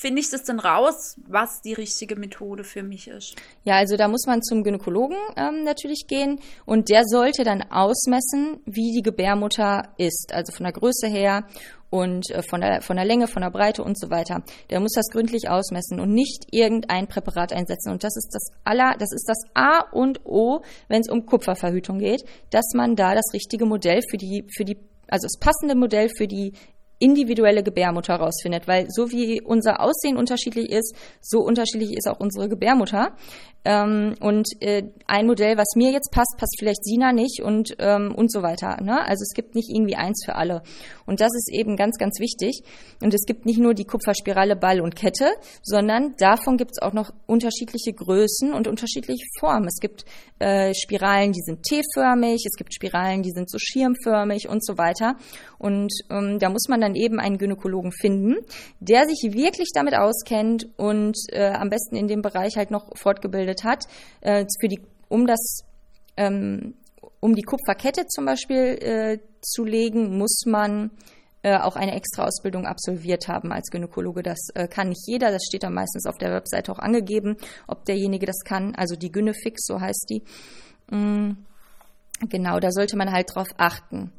[0.00, 3.36] finde ich das denn raus, was die richtige Methode für mich ist?
[3.64, 8.60] Ja, also da muss man zum Gynäkologen ähm, natürlich gehen und der sollte dann ausmessen,
[8.64, 11.44] wie die Gebärmutter ist, also von der Größe her
[11.90, 14.42] und äh, von der, von der Länge, von der Breite und so weiter.
[14.70, 17.92] Der muss das gründlich ausmessen und nicht irgendein Präparat einsetzen.
[17.92, 21.98] Und das ist das aller, das ist das A und O, wenn es um Kupferverhütung
[21.98, 26.08] geht, dass man da das richtige Modell für die, für die also das passende Modell
[26.16, 26.52] für die
[27.00, 32.48] individuelle Gebärmutter rausfindet, weil so wie unser Aussehen unterschiedlich ist, so unterschiedlich ist auch unsere
[32.48, 33.16] Gebärmutter.
[33.62, 38.14] Ähm, und äh, ein Modell, was mir jetzt passt, passt vielleicht Sina nicht und, ähm,
[38.14, 38.80] und so weiter.
[38.82, 38.98] Ne?
[39.00, 40.62] Also es gibt nicht irgendwie eins für alle.
[41.04, 42.62] Und das ist eben ganz, ganz wichtig.
[43.02, 45.32] Und es gibt nicht nur die Kupferspirale, Ball und Kette,
[45.62, 49.68] sondern davon gibt es auch noch unterschiedliche Größen und unterschiedliche Formen.
[49.68, 50.06] Es gibt
[50.38, 55.16] äh, Spiralen, die sind T-förmig, es gibt Spiralen, die sind so schirmförmig und so weiter.
[55.58, 58.36] Und ähm, da muss man dann eben einen Gynäkologen finden,
[58.80, 63.64] der sich wirklich damit auskennt und äh, am besten in dem Bereich halt noch fortgebildet
[63.64, 63.84] hat,
[64.20, 65.60] äh, für die, um das
[66.16, 66.74] ähm,
[67.20, 70.90] um die Kupferkette zum Beispiel äh, zu legen, muss man
[71.42, 74.22] äh, auch eine extra Ausbildung absolviert haben als Gynäkologe.
[74.22, 75.30] Das äh, kann nicht jeder.
[75.30, 78.74] Das steht dann meistens auf der Webseite auch angegeben, ob derjenige das kann.
[78.74, 80.22] Also die Gynefix, so heißt die.
[80.94, 81.32] Mm,
[82.28, 84.12] genau, da sollte man halt drauf achten.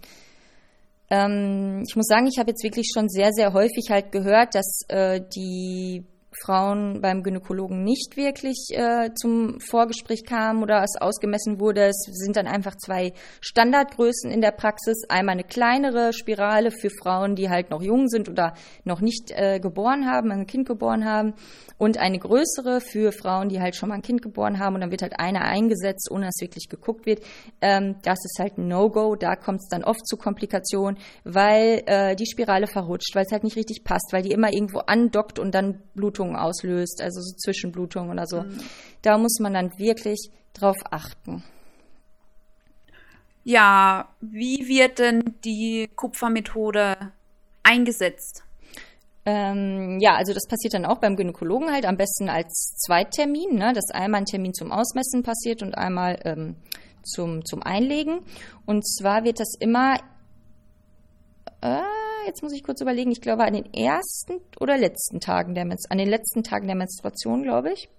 [1.12, 4.82] Ähm, ich muss sagen, ich habe jetzt wirklich schon sehr, sehr häufig halt gehört, dass
[4.88, 6.06] äh, die
[6.40, 11.88] Frauen beim Gynäkologen nicht wirklich äh, zum Vorgespräch kamen oder es ausgemessen wurde.
[11.88, 15.04] Es sind dann einfach zwei Standardgrößen in der Praxis.
[15.10, 18.54] Einmal eine kleinere Spirale für Frauen, die halt noch jung sind oder
[18.86, 21.34] noch nicht äh, geboren haben, ein Kind geboren haben.
[21.78, 24.76] Und eine größere für Frauen, die halt schon mal ein Kind geboren haben.
[24.76, 27.22] Und dann wird halt eine eingesetzt, ohne dass wirklich geguckt wird.
[27.60, 29.16] Ähm, das ist halt ein No-Go.
[29.16, 33.44] Da kommt es dann oft zu Komplikationen, weil äh, die Spirale verrutscht, weil es halt
[33.44, 37.36] nicht richtig passt, weil die immer irgendwo andockt und dann Blutung Blutungen auslöst, also so
[37.36, 38.42] Zwischenblutungen oder so.
[38.42, 38.60] Mhm.
[39.02, 41.44] Da muss man dann wirklich drauf achten.
[43.44, 46.96] Ja, wie wird denn die Kupfermethode
[47.64, 48.44] eingesetzt?
[49.26, 53.74] Ähm, ja, also das passiert dann auch beim Gynäkologen halt am besten als Zweittermin, ne,
[53.74, 56.56] dass einmal ein Termin zum Ausmessen passiert und einmal ähm,
[57.04, 58.22] zum, zum Einlegen.
[58.66, 59.98] Und zwar wird das immer
[61.62, 61.82] äh,
[62.26, 65.92] jetzt muss ich kurz überlegen, ich glaube an den ersten oder letzten Tagen der Menstruation,
[65.92, 67.90] an den letzten Tagen der Menstruation, glaube ich.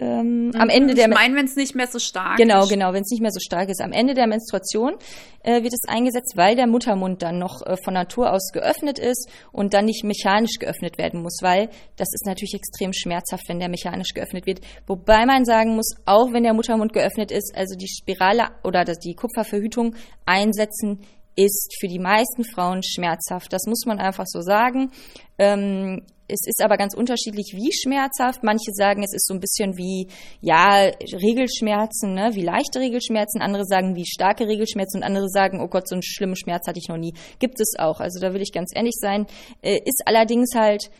[0.00, 1.08] Ähm, am Ende der.
[1.08, 2.70] Ich meine, wenn es nicht mehr so stark genau, ist.
[2.70, 3.82] Genau, genau, wenn es nicht mehr so stark ist.
[3.82, 4.94] Am Ende der Menstruation
[5.42, 9.28] äh, wird es eingesetzt, weil der Muttermund dann noch äh, von Natur aus geöffnet ist
[9.52, 13.68] und dann nicht mechanisch geöffnet werden muss, weil das ist natürlich extrem schmerzhaft, wenn der
[13.68, 14.60] mechanisch geöffnet wird.
[14.86, 19.14] Wobei man sagen muss, auch wenn der Muttermund geöffnet ist, also die Spirale oder die
[19.14, 21.00] Kupferverhütung einsetzen
[21.36, 23.52] ist für die meisten Frauen schmerzhaft.
[23.52, 24.90] Das muss man einfach so sagen.
[25.38, 28.42] Ähm, es ist aber ganz unterschiedlich, wie schmerzhaft.
[28.42, 30.08] Manche sagen, es ist so ein bisschen wie,
[30.40, 32.30] ja, Regelschmerzen, ne?
[32.34, 33.42] wie leichte Regelschmerzen.
[33.42, 34.98] Andere sagen, wie starke Regelschmerzen.
[35.00, 37.14] Und andere sagen, oh Gott, so einen schlimmen Schmerz hatte ich noch nie.
[37.38, 38.00] Gibt es auch.
[38.00, 39.26] Also da will ich ganz ehrlich sein.
[39.62, 40.90] Äh, ist allerdings halt,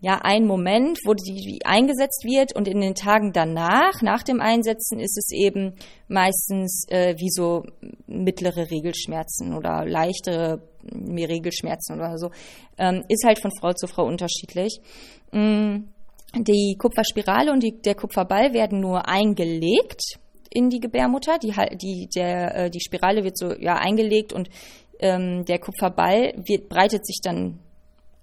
[0.00, 5.00] ja ein Moment, wo die eingesetzt wird und in den Tagen danach, nach dem Einsetzen,
[5.00, 5.74] ist es eben
[6.06, 7.64] meistens äh, wie so
[8.06, 12.30] mittlere Regelschmerzen oder leichtere Regelschmerzen oder so.
[12.78, 14.80] Ähm, ist halt von Frau zu Frau unterschiedlich.
[15.32, 15.84] Mm,
[16.36, 20.18] die Kupferspirale und die, der Kupferball werden nur eingelegt
[20.50, 21.38] in die Gebärmutter.
[21.38, 24.48] Die, die, der, äh, die Spirale wird so ja eingelegt und
[25.00, 27.60] ähm, der Kupferball wird, breitet sich dann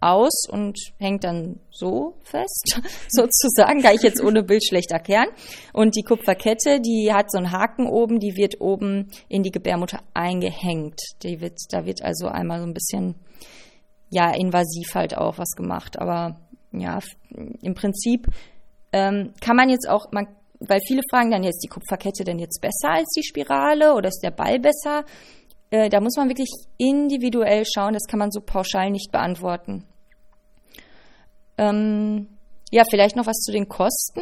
[0.06, 5.28] aus und hängt dann so fest, sozusagen, kann ich jetzt ohne Bild schlecht erklären.
[5.74, 10.00] Und die Kupferkette, die hat so einen Haken oben, die wird oben in die Gebärmutter
[10.14, 11.00] eingehängt.
[11.24, 13.16] Die wird, da wird also einmal so ein bisschen,
[14.10, 16.00] ja, invasiv halt auch was gemacht.
[16.00, 16.40] Aber
[16.72, 17.00] ja,
[17.62, 18.28] im Prinzip
[18.92, 20.28] ähm, kann man jetzt auch, man,
[20.60, 24.22] weil viele fragen dann jetzt, die Kupferkette denn jetzt besser als die Spirale oder ist
[24.24, 25.04] der Ball besser?
[25.70, 29.86] Äh, da muss man wirklich individuell schauen, das kann man so pauschal nicht beantworten.
[31.58, 32.28] Ähm,
[32.72, 34.22] ja, vielleicht noch was zu den Kosten.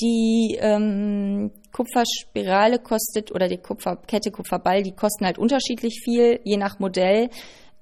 [0.00, 6.78] Die ähm, Kupferspirale kostet oder die Kupferkette, Kupferball, die kosten halt unterschiedlich viel, je nach
[6.78, 7.28] Modell.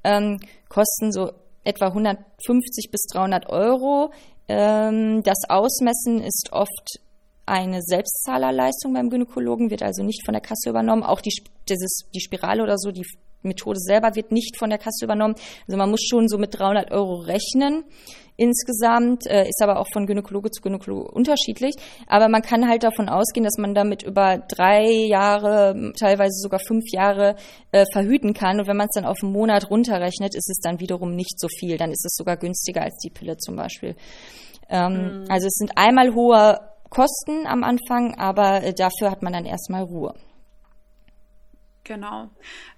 [0.05, 1.33] Ähm, kosten so
[1.64, 4.12] etwa 150 bis 300 Euro.
[4.48, 6.98] Ähm, das Ausmessen ist oft
[7.46, 11.03] eine Selbstzahlerleistung beim Gynäkologen, wird also nicht von der Kasse übernommen.
[11.03, 11.33] Auch die,
[11.68, 13.07] dieses, die Spirale oder so, die
[13.42, 15.35] Methode selber wird nicht von der Kasse übernommen.
[15.66, 17.85] Also man muss schon so mit 300 Euro rechnen
[18.38, 21.74] insgesamt, äh, ist aber auch von Gynäkologe zu Gynäkologe unterschiedlich.
[22.07, 26.85] Aber man kann halt davon ausgehen, dass man damit über drei Jahre, teilweise sogar fünf
[26.92, 27.35] Jahre
[27.72, 28.61] äh, verhüten kann.
[28.61, 31.48] Und wenn man es dann auf einen Monat runterrechnet, ist es dann wiederum nicht so
[31.48, 31.77] viel.
[31.77, 33.96] Dann ist es sogar günstiger als die Pille zum Beispiel.
[34.70, 35.24] Ähm, mhm.
[35.29, 39.83] Also es sind einmal hohe Kosten am Anfang, aber äh, dafür hat man dann erstmal
[39.83, 40.14] Ruhe.
[41.88, 42.29] Genau.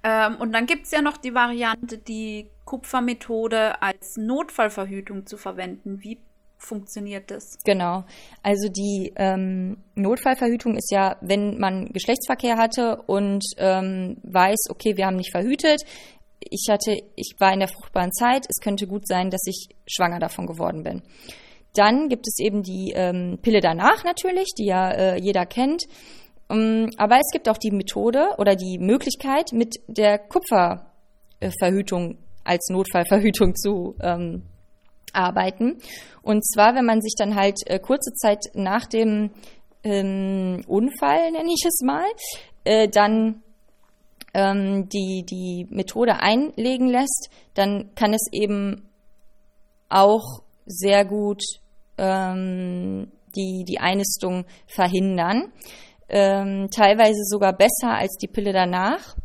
[0.05, 6.01] Ähm, und dann gibt es ja noch die Variante, die Kupfermethode als Notfallverhütung zu verwenden.
[6.01, 6.21] Wie
[6.59, 7.59] funktioniert das?
[7.65, 8.05] Genau.
[8.45, 15.07] Also die ähm, Notfallverhütung ist ja, wenn man Geschlechtsverkehr hatte und ähm, weiß, okay, wir
[15.07, 15.83] haben nicht verhütet.
[16.39, 18.47] Ich hatte, ich war in der fruchtbaren Zeit.
[18.49, 21.03] Es könnte gut sein, dass ich schwanger davon geworden bin.
[21.75, 25.87] Dann gibt es eben die ähm, Pille danach natürlich, die ja äh, jeder kennt.
[26.51, 33.55] Ähm, aber es gibt auch die Methode oder die Möglichkeit, mit der Kupferverhütung als Notfallverhütung
[33.55, 34.43] zu ähm,
[35.13, 35.79] arbeiten.
[36.23, 39.31] Und zwar, wenn man sich dann halt äh, kurze Zeit nach dem
[39.85, 42.07] ähm, Unfall, nenne ich es mal,
[42.65, 43.43] äh, dann
[44.35, 48.89] ähm, die, die Methode einlegen lässt, dann kann es eben
[49.89, 51.43] auch sehr gut
[51.99, 55.53] ähm, die, die Einnistung verhindern
[56.11, 59.17] ähm, teilweise sogar besser als die Pille danach.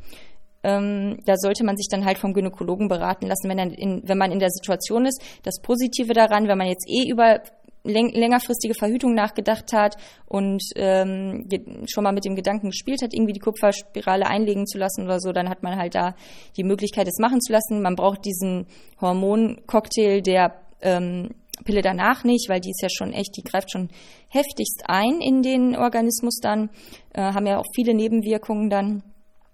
[0.63, 4.31] Ähm, da sollte man sich dann halt vom Gynäkologen beraten lassen, wenn, in, wenn man
[4.31, 5.21] in der Situation ist.
[5.43, 7.41] Das Positive daran, wenn man jetzt eh über
[7.85, 9.95] läng längerfristige Verhütung nachgedacht hat
[10.25, 11.47] und ähm,
[11.87, 15.31] schon mal mit dem Gedanken gespielt hat, irgendwie die Kupferspirale einlegen zu lassen oder so,
[15.31, 16.15] dann hat man halt da
[16.57, 17.81] die Möglichkeit, es machen zu lassen.
[17.81, 18.65] Man braucht diesen
[18.99, 21.29] Hormoncocktail, der ähm,
[21.63, 23.89] Pille danach nicht, weil die ist ja schon echt, die greift schon
[24.29, 26.69] heftigst ein in den Organismus dann,
[27.13, 29.03] äh, haben ja auch viele Nebenwirkungen dann,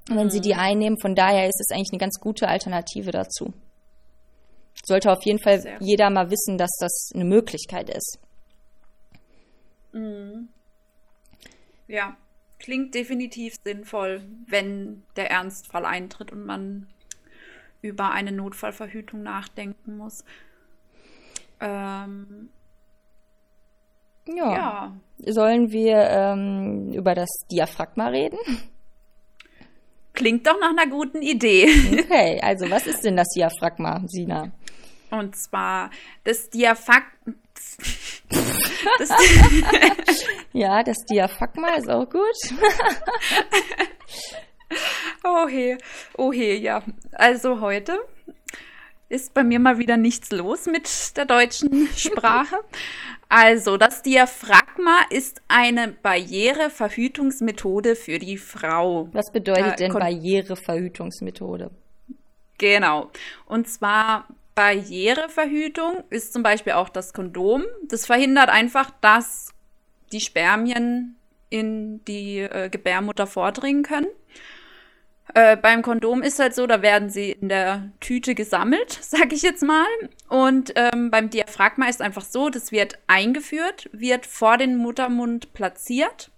[0.08, 0.32] wenn mhm.
[0.32, 1.00] sie die einnehmen.
[1.00, 3.54] Von daher ist es eigentlich eine ganz gute Alternative dazu.
[4.84, 8.20] Sollte auf jeden Fall Sehr jeder mal wissen, dass das eine Möglichkeit ist.
[9.92, 10.50] Mhm.
[11.88, 12.16] Ja,
[12.60, 16.88] klingt definitiv sinnvoll, wenn der Ernstfall eintritt und man
[17.82, 20.24] über eine Notfallverhütung nachdenken muss.
[21.62, 22.50] Ähm,
[24.28, 24.54] ja.
[24.54, 24.94] ja.
[25.20, 28.40] Sollen wir ähm, über das Diaphragma reden?
[30.14, 31.70] Klingt doch nach einer guten Idee.
[32.00, 34.52] Okay, also was ist denn das Diaphragma, Sina?
[35.10, 35.90] Und zwar
[36.24, 37.34] das Diaphragma.
[38.98, 39.10] das
[40.54, 42.22] ja, das Diaphragma ist auch gut.
[45.24, 45.78] oh he,
[46.18, 46.84] oh he, ja.
[47.14, 48.00] Also heute
[49.12, 52.56] ist bei mir mal wieder nichts los mit der deutschen Sprache.
[53.30, 59.08] Also, das Diaphragma ist eine Barriereverhütungsmethode für die Frau.
[59.14, 61.72] Was bedeutet denn Barriereverhütungsmethode?
[62.58, 63.10] Genau.
[63.46, 67.64] Und zwar Barriereverhütung ist zum Beispiel auch das Kondom.
[67.88, 69.54] Das verhindert einfach, dass
[70.12, 71.16] die Spermien
[71.50, 74.08] in die äh, Gebärmutter vordringen können.
[75.34, 79.42] Äh, beim Kondom ist halt so, da werden sie in der Tüte gesammelt, sag ich
[79.42, 79.88] jetzt mal.
[80.28, 86.32] Und ähm, beim Diaphragma ist einfach so, das wird eingeführt, wird vor den Muttermund platziert,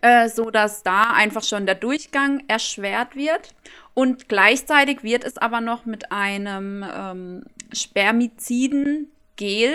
[0.00, 3.54] äh, so dass da einfach schon der Durchgang erschwert wird.
[3.94, 9.74] Und gleichzeitig wird es aber noch mit einem ähm, Spermiziden-Gel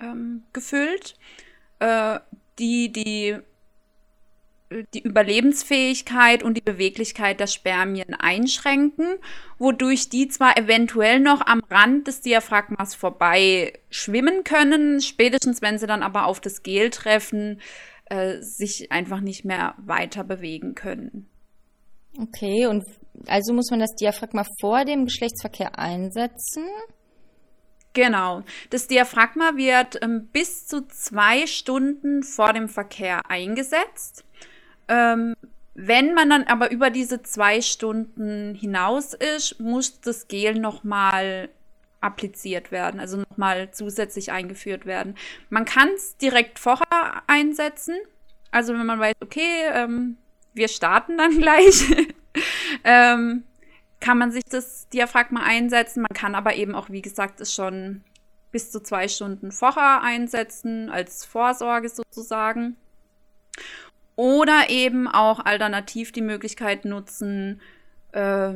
[0.00, 1.16] ähm, gefüllt,
[1.78, 2.20] äh,
[2.58, 3.38] die die
[4.94, 9.16] die Überlebensfähigkeit und die Beweglichkeit der Spermien einschränken,
[9.58, 15.86] wodurch die zwar eventuell noch am Rand des Diaphragmas vorbei schwimmen können, spätestens wenn sie
[15.86, 17.60] dann aber auf das Gel treffen,
[18.06, 21.28] äh, sich einfach nicht mehr weiter bewegen können.
[22.18, 22.84] Okay, und
[23.26, 26.64] also muss man das Diaphragma vor dem Geschlechtsverkehr einsetzen?
[27.94, 28.42] Genau.
[28.70, 34.24] Das Diaphragma wird ähm, bis zu zwei Stunden vor dem Verkehr eingesetzt.
[34.88, 35.34] Ähm,
[35.74, 41.48] wenn man dann aber über diese zwei Stunden hinaus ist, muss das Gel nochmal
[42.02, 45.14] appliziert werden, also nochmal zusätzlich eingeführt werden.
[45.48, 47.96] Man kann es direkt vorher einsetzen.
[48.50, 50.18] Also wenn man weiß, okay, ähm,
[50.52, 51.84] wir starten dann gleich,
[52.84, 53.44] ähm,
[54.00, 56.02] kann man sich das Diaphragma einsetzen.
[56.02, 58.02] Man kann aber eben auch, wie gesagt, es schon
[58.50, 62.76] bis zu zwei Stunden vorher einsetzen, als Vorsorge sozusagen.
[64.16, 67.60] Oder eben auch alternativ die Möglichkeit nutzen,
[68.12, 68.52] äh,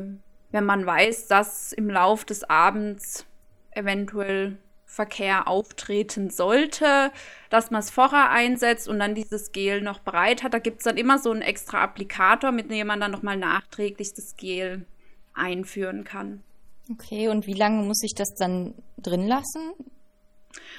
[0.51, 3.25] wenn man weiß, dass im Lauf des Abends
[3.71, 7.11] eventuell Verkehr auftreten sollte,
[7.49, 10.53] dass man es vorher einsetzt und dann dieses Gel noch bereit hat.
[10.53, 14.13] Da gibt es dann immer so einen extra Applikator, mit dem man dann nochmal nachträglich
[14.15, 14.85] das Gel
[15.33, 16.41] einführen kann.
[16.89, 19.73] Okay, und wie lange muss ich das dann drin lassen?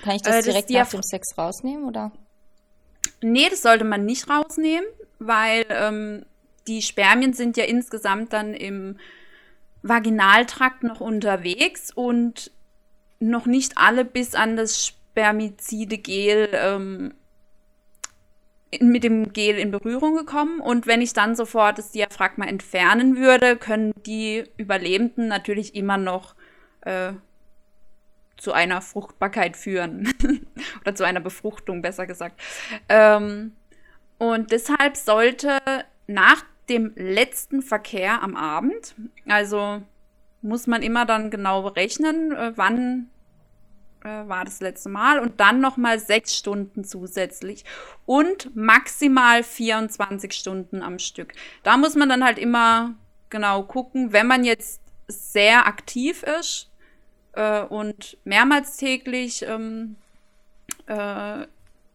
[0.03, 2.11] Kann ich das, äh, das direkt nach dem Sex rausnehmen, oder?
[3.21, 4.87] Nee, das sollte man nicht rausnehmen,
[5.19, 6.25] weil ähm,
[6.67, 8.99] die Spermien sind ja insgesamt dann im
[9.83, 12.53] Vaginaltrakt noch unterwegs und
[13.21, 17.15] noch nicht alle bis an das spermizide Gel ähm,
[18.81, 20.61] mit dem Gel in Berührung gekommen.
[20.61, 26.35] Und wenn ich dann sofort das Diaphragma entfernen würde, können die Überlebenden natürlich immer noch
[26.83, 27.13] äh,
[28.39, 30.15] zu einer Fruchtbarkeit führen.
[30.81, 32.41] Oder zu einer Befruchtung, besser gesagt.
[32.89, 33.53] Ähm,
[34.17, 35.59] und deshalb sollte
[36.07, 38.95] nach dem letzten Verkehr am Abend,
[39.29, 39.83] also
[40.41, 43.11] muss man immer dann genau berechnen, äh, wann
[44.05, 47.65] äh, war das letzte Mal und dann nochmal sechs Stunden zusätzlich
[48.07, 51.33] und maximal 24 Stunden am Stück.
[51.63, 52.95] Da muss man dann halt immer
[53.31, 56.68] genau gucken, wenn man jetzt sehr aktiv ist
[57.39, 59.97] äh, und mehrmals täglich ähm,
[60.87, 61.47] äh,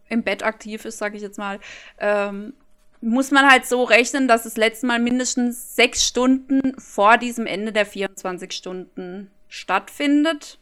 [0.08, 1.60] im Bett aktiv ist, sage ich jetzt mal,
[2.00, 2.54] ähm,
[3.02, 7.74] muss man halt so rechnen, dass das letzte Mal mindestens sechs Stunden vor diesem Ende
[7.74, 10.60] der 24 Stunden stattfindet,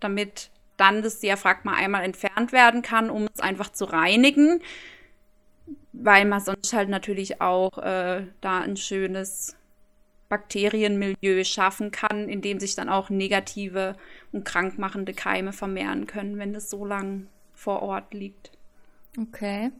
[0.00, 4.62] damit dann das Diaphragma einmal entfernt werden kann, um es einfach zu reinigen,
[5.92, 9.56] weil man sonst halt natürlich auch äh, da ein schönes
[10.28, 13.96] Bakterienmilieu schaffen kann, in dem sich dann auch negative
[14.32, 18.50] und krankmachende Keime vermehren können, wenn es so lang vor Ort liegt.
[19.18, 19.70] Okay.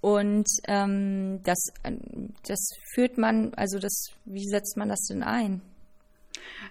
[0.00, 1.72] Und ähm, das,
[2.46, 5.60] das führt man, also das, wie setzt man das denn ein?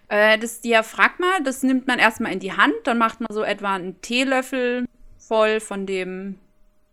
[0.08, 3.76] Äh, das Diaphragma, das nimmt man erstmal in die Hand, dann macht man so etwa
[3.76, 4.86] einen Teelöffel
[5.18, 6.40] voll von dem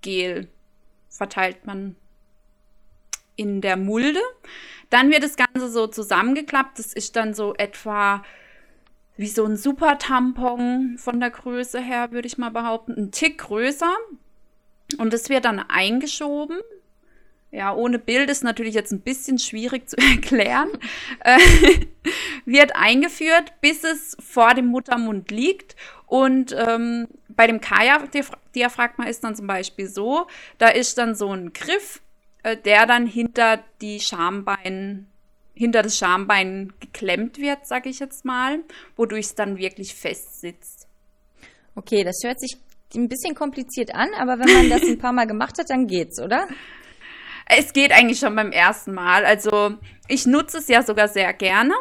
[0.02, 0.48] Gel,
[1.08, 1.96] verteilt man
[3.36, 4.20] in der Mulde.
[4.90, 6.78] Dann wird das Ganze so zusammengeklappt.
[6.78, 8.22] Das ist dann so etwa
[9.16, 12.94] wie so ein Super-Tampon von der Größe her, würde ich mal behaupten.
[12.96, 13.94] Ein Tick größer.
[14.98, 16.58] Und es wird dann eingeschoben.
[17.50, 20.68] Ja, ohne Bild ist natürlich jetzt ein bisschen schwierig zu erklären.
[21.20, 21.38] Äh,
[22.44, 25.76] wird eingeführt, bis es vor dem Muttermund liegt.
[26.06, 30.26] Und ähm, bei dem Kaya-Diaphragma ist dann zum Beispiel so,
[30.58, 32.00] da ist dann so ein Griff,
[32.54, 35.06] der dann hinter die Schambein,
[35.54, 38.60] hinter das Schambein geklemmt wird, sag ich jetzt mal,
[38.94, 40.86] wodurch es dann wirklich fest sitzt.
[41.74, 42.56] Okay, das hört sich
[42.94, 46.20] ein bisschen kompliziert an, aber wenn man das ein paar Mal gemacht hat, dann geht's,
[46.20, 46.46] oder?
[47.46, 49.24] Es geht eigentlich schon beim ersten Mal.
[49.24, 49.74] Also
[50.08, 51.74] ich nutze es ja sogar sehr gerne.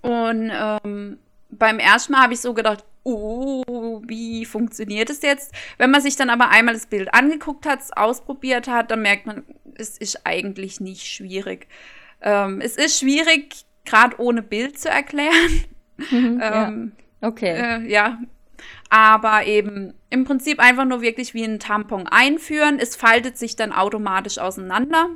[0.00, 1.18] Und ähm,
[1.50, 5.52] beim ersten Mal habe ich so gedacht, oh, wie funktioniert es jetzt?
[5.78, 9.26] Wenn man sich dann aber einmal das Bild angeguckt hat, es ausprobiert hat, dann merkt
[9.26, 9.44] man,
[9.74, 11.66] es ist eigentlich nicht schwierig.
[12.20, 15.64] Ähm, es ist schwierig, gerade ohne Bild zu erklären.
[16.10, 17.28] Mhm, ähm, ja.
[17.28, 17.52] Okay.
[17.52, 18.18] Äh, ja,
[18.90, 22.78] aber eben im Prinzip einfach nur wirklich wie ein Tampon einführen.
[22.78, 25.10] Es faltet sich dann automatisch auseinander,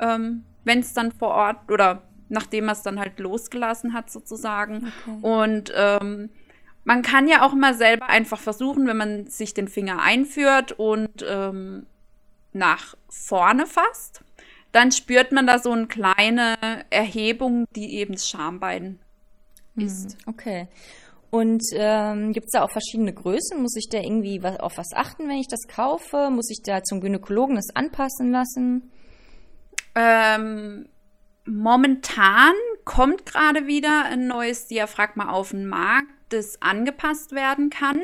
[0.00, 4.92] ähm, wenn es dann vor Ort oder nachdem man es dann halt losgelassen hat sozusagen.
[5.06, 5.18] Okay.
[5.22, 6.30] Und ähm,
[6.84, 11.24] man kann ja auch mal selber einfach versuchen, wenn man sich den Finger einführt und
[11.28, 11.86] ähm,
[12.52, 14.22] nach vorne fasst,
[14.72, 16.56] dann spürt man da so eine kleine
[16.90, 18.98] Erhebung, die eben das Schambein
[19.74, 20.16] hm, ist.
[20.26, 20.68] Okay.
[21.30, 23.60] Und ähm, gibt es da auch verschiedene Größen?
[23.60, 26.28] Muss ich da irgendwie was, auf was achten, wenn ich das kaufe?
[26.30, 28.90] Muss ich da zum Gynäkologen das anpassen lassen?
[29.94, 30.88] Ähm,
[31.46, 32.52] momentan
[32.84, 38.00] kommt gerade wieder ein neues Diaphragma auf den Markt, das angepasst werden kann.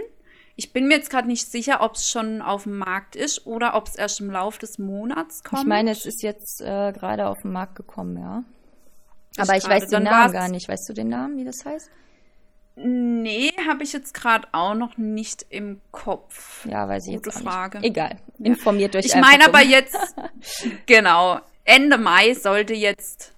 [0.56, 3.74] Ich bin mir jetzt gerade nicht sicher, ob es schon auf dem Markt ist oder
[3.74, 5.62] ob es erst im Laufe des Monats kommt.
[5.62, 8.42] Ich meine, es ist jetzt äh, gerade auf den Markt gekommen, ja.
[9.36, 10.68] Aber ich, ich weiß den Namen gar nicht.
[10.68, 11.90] Weißt du den Namen, wie das heißt?
[12.74, 16.64] Nee, habe ich jetzt gerade auch noch nicht im Kopf.
[16.66, 17.80] Ja, weiß ich Gute jetzt Frage.
[17.80, 17.90] Nicht.
[17.90, 19.96] Egal, informiert euch Ich meine aber jetzt,
[20.86, 23.32] genau, Ende Mai sollte jetzt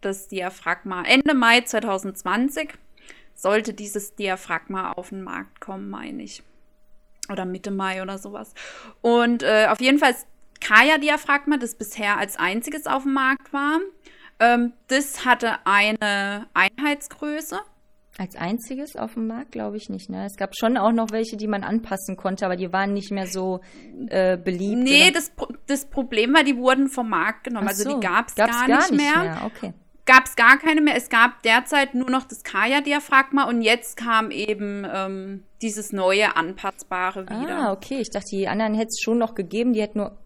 [0.00, 2.70] das Diaphragma, Ende Mai 2020
[3.36, 6.42] sollte dieses Diaphragma auf den Markt kommen, meine ich.
[7.30, 8.54] Oder Mitte Mai oder sowas.
[9.00, 10.14] Und äh, auf jeden Fall
[10.60, 13.80] Kaya-Diaphragma, das bisher als einziges auf dem Markt war,
[14.38, 17.58] ähm, das hatte eine Einheitsgröße
[18.18, 20.10] Als einziges auf dem Markt glaube ich nicht.
[20.10, 20.26] Ne?
[20.26, 23.26] Es gab schon auch noch welche, die man anpassen konnte, aber die waren nicht mehr
[23.26, 23.60] so
[24.08, 24.82] äh, beliebt.
[24.82, 25.32] Nee, das,
[25.66, 27.68] das Problem war, die wurden vom Markt genommen.
[27.68, 27.84] So.
[27.84, 29.18] Also die gab es gar, gar, nicht mehr.
[29.22, 29.42] mehr.
[29.46, 29.72] Okay.
[30.06, 30.94] Gab es gar keine mehr.
[30.94, 37.24] Es gab derzeit nur noch das Kaya-Diaphragma und jetzt kam eben ähm, dieses neue anpassbare
[37.24, 37.58] wieder.
[37.58, 37.98] Ah, okay.
[38.00, 39.72] Ich dachte, die anderen hätte es schon noch gegeben.
[39.72, 40.16] Die hätten nur.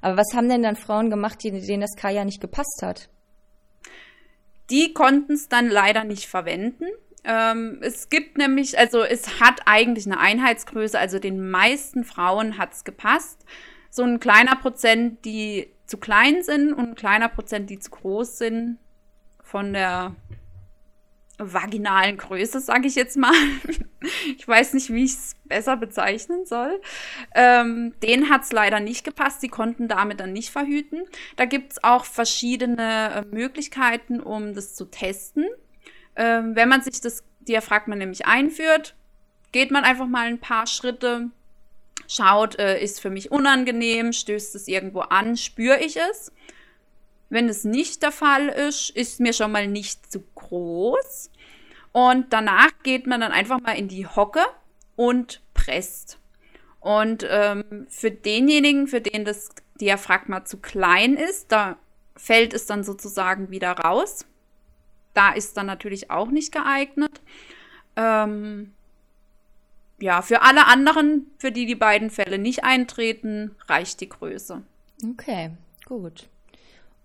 [0.00, 3.10] Aber was haben denn dann Frauen gemacht, denen das Kaya nicht gepasst hat?
[4.70, 6.86] Die konnten es dann leider nicht verwenden.
[7.24, 12.72] Ähm, es gibt nämlich, also es hat eigentlich eine Einheitsgröße, also den meisten Frauen hat
[12.72, 13.44] es gepasst.
[13.90, 18.38] So ein kleiner Prozent, die zu klein sind und ein kleiner Prozent, die zu groß
[18.38, 18.78] sind
[19.50, 20.14] von der
[21.38, 23.34] vaginalen Größe, sage ich jetzt mal.
[24.36, 26.80] ich weiß nicht, wie ich es besser bezeichnen soll.
[27.34, 29.40] Ähm, denen hat es leider nicht gepasst.
[29.40, 31.02] Sie konnten damit dann nicht verhüten.
[31.36, 35.46] Da gibt es auch verschiedene äh, Möglichkeiten, um das zu testen.
[36.14, 38.94] Ähm, wenn man sich das Diaphragma nämlich einführt,
[39.50, 41.30] geht man einfach mal ein paar Schritte,
[42.06, 46.30] schaut, äh, ist für mich unangenehm, stößt es irgendwo an, spüre ich es.
[47.30, 51.30] Wenn es nicht der Fall ist, ist mir schon mal nicht zu groß.
[51.92, 54.42] Und danach geht man dann einfach mal in die Hocke
[54.96, 56.18] und presst.
[56.80, 59.50] Und ähm, für denjenigen, für den das
[59.80, 61.76] Diaphragma zu klein ist, da
[62.16, 64.26] fällt es dann sozusagen wieder raus.
[65.14, 67.20] Da ist dann natürlich auch nicht geeignet.
[67.96, 68.72] Ähm,
[70.00, 74.62] ja, für alle anderen, für die die beiden Fälle nicht eintreten, reicht die Größe.
[75.04, 75.50] Okay,
[75.86, 76.28] gut.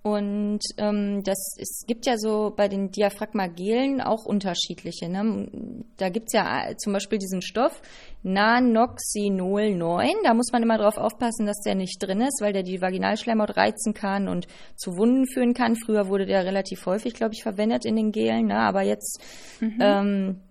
[0.05, 5.09] Und ähm, das, es gibt ja so bei den Diaphragmagelen auch unterschiedliche.
[5.09, 5.49] Ne?
[5.97, 7.81] Da gibt's ja äh, zum Beispiel diesen Stoff
[8.21, 10.13] Nanoxinol 9.
[10.23, 13.57] Da muss man immer drauf aufpassen, dass der nicht drin ist, weil der die Vaginalschleimhaut
[13.57, 14.45] reizen kann und
[14.75, 15.75] zu Wunden führen kann.
[15.75, 18.59] Früher wurde der relativ häufig, glaube ich, verwendet in den Gelen, ne?
[18.59, 19.19] aber jetzt
[19.59, 19.79] mhm.
[19.81, 20.41] ähm,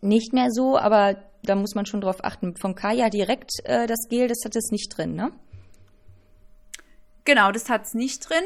[0.00, 0.76] nicht mehr so.
[0.76, 2.56] Aber da muss man schon drauf achten.
[2.56, 5.30] Von Kaya direkt äh, das Gel, das hat es nicht drin, ne?
[7.24, 8.44] Genau, das hat's nicht drin.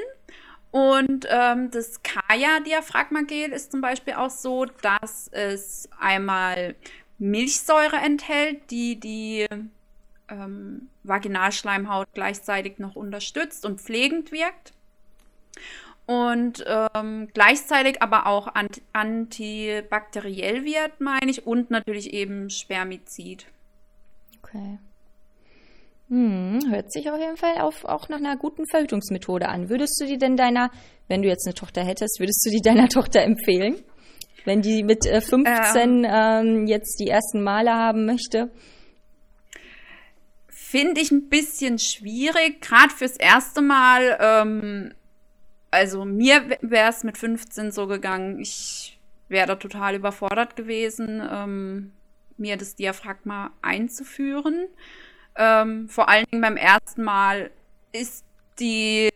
[0.71, 6.77] Und ähm, das Kaya-Diaphragmagel ist zum Beispiel auch so, dass es einmal
[7.19, 9.47] Milchsäure enthält, die die
[10.29, 14.73] ähm, Vaginalschleimhaut gleichzeitig noch unterstützt und pflegend wirkt.
[16.07, 23.47] Und ähm, gleichzeitig aber auch ant antibakteriell wird, meine ich, und natürlich eben Spermizid.
[24.43, 24.79] Okay.
[26.11, 29.69] Hm, hört sich auf jeden Fall auf, auch nach einer guten Verhütungsmethode an.
[29.69, 30.73] Würdest du die denn deiner,
[31.07, 33.77] wenn du jetzt eine Tochter hättest, würdest du die deiner Tochter empfehlen?
[34.45, 38.51] Wenn die mit äh, 15 ähm, ähm, jetzt die ersten Male haben möchte?
[40.49, 44.19] Finde ich ein bisschen schwierig, gerade fürs erste Mal.
[44.21, 44.95] Ähm,
[45.71, 48.99] also mir wäre es mit 15 so gegangen, ich
[49.29, 51.93] wäre da total überfordert gewesen, ähm,
[52.37, 54.67] mir das Diaphragma einzuführen.
[55.41, 57.51] Ähm, vor allen Dingen beim ersten Mal
[57.93, 58.27] ist
[58.59, 59.09] die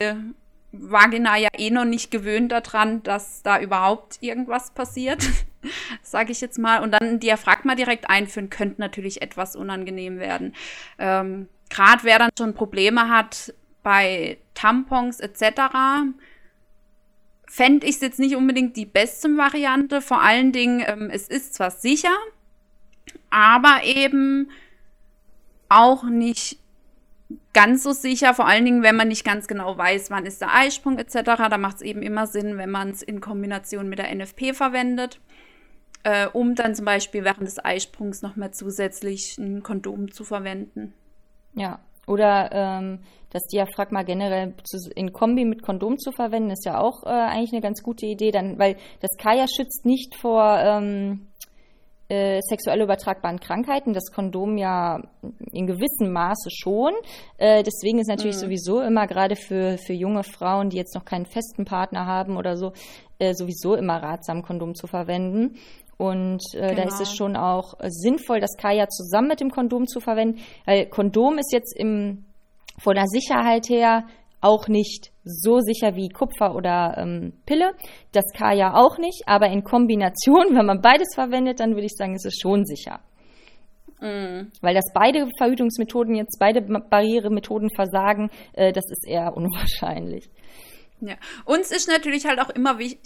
[0.72, 5.22] Vagina ja eh noch nicht gewöhnt daran, dass da überhaupt irgendwas passiert,
[6.02, 6.82] sage ich jetzt mal.
[6.82, 10.54] Und dann ein Diaphragma direkt einführen könnte natürlich etwas unangenehm werden.
[10.98, 13.52] Ähm, Gerade wer dann schon Probleme hat
[13.82, 15.60] bei Tampons etc.,
[17.46, 20.00] fände ich es jetzt nicht unbedingt die beste Variante.
[20.00, 22.16] Vor allen Dingen, ähm, es ist zwar sicher,
[23.28, 24.48] aber eben
[25.68, 26.58] auch nicht
[27.52, 30.54] ganz so sicher, vor allen Dingen, wenn man nicht ganz genau weiß, wann ist der
[30.54, 31.22] Eisprung etc.
[31.24, 35.20] Da macht es eben immer Sinn, wenn man es in Kombination mit der NFP verwendet,
[36.02, 40.92] äh, um dann zum Beispiel während des Eisprungs nochmal zusätzlich ein Kondom zu verwenden.
[41.54, 42.98] Ja, oder ähm,
[43.30, 44.54] das Diaphragma generell
[44.94, 48.30] in Kombi mit Kondom zu verwenden, ist ja auch äh, eigentlich eine ganz gute Idee,
[48.30, 51.28] dann, weil das Kaya schützt nicht vor ähm,
[52.08, 55.00] äh, sexuell übertragbaren Krankheiten, das Kondom ja
[55.52, 56.92] in gewissem Maße schon.
[57.38, 58.40] Äh, deswegen ist natürlich mhm.
[58.40, 62.56] sowieso immer gerade für, für junge Frauen, die jetzt noch keinen festen Partner haben oder
[62.56, 62.72] so,
[63.18, 65.56] äh, sowieso immer ratsam, Kondom zu verwenden.
[65.96, 66.74] Und äh, genau.
[66.74, 67.16] da ist es genau.
[67.16, 71.74] schon auch sinnvoll, das Kaya zusammen mit dem Kondom zu verwenden, weil Kondom ist jetzt
[71.78, 72.24] im,
[72.78, 74.04] von der Sicherheit her
[74.40, 77.72] auch nicht so sicher wie Kupfer oder ähm, Pille.
[78.12, 82.14] Das Kaya auch nicht, aber in Kombination, wenn man beides verwendet, dann würde ich sagen,
[82.14, 83.00] ist es schon sicher.
[84.00, 84.50] Mm.
[84.60, 90.28] Weil das beide Verhütungsmethoden jetzt, beide Barrieremethoden versagen, äh, das ist eher unwahrscheinlich.
[91.00, 93.00] Ja, uns ist natürlich halt auch immer wichtig,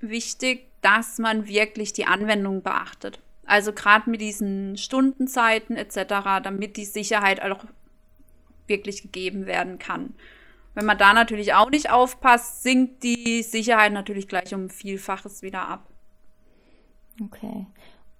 [0.00, 3.18] wichtig dass man wirklich die Anwendung beachtet.
[3.46, 7.64] Also gerade mit diesen Stundenzeiten etc., damit die Sicherheit auch
[8.66, 10.14] wirklich gegeben werden kann.
[10.74, 15.68] Wenn man da natürlich auch nicht aufpasst, sinkt die Sicherheit natürlich gleich um Vielfaches wieder
[15.68, 15.88] ab.
[17.22, 17.66] Okay.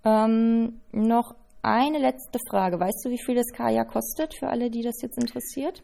[0.05, 2.79] Ähm, noch eine letzte Frage.
[2.79, 5.83] Weißt du, wie viel das Kajak kostet für alle, die das jetzt interessiert?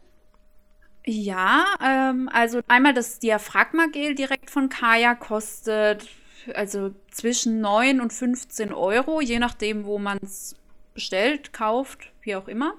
[1.05, 6.07] Ja, ähm, also einmal das Diaphragma-Gel direkt von Kaya kostet
[6.53, 10.55] also zwischen 9 und 15 Euro, je nachdem, wo man es
[10.93, 12.73] bestellt, kauft, wie auch immer.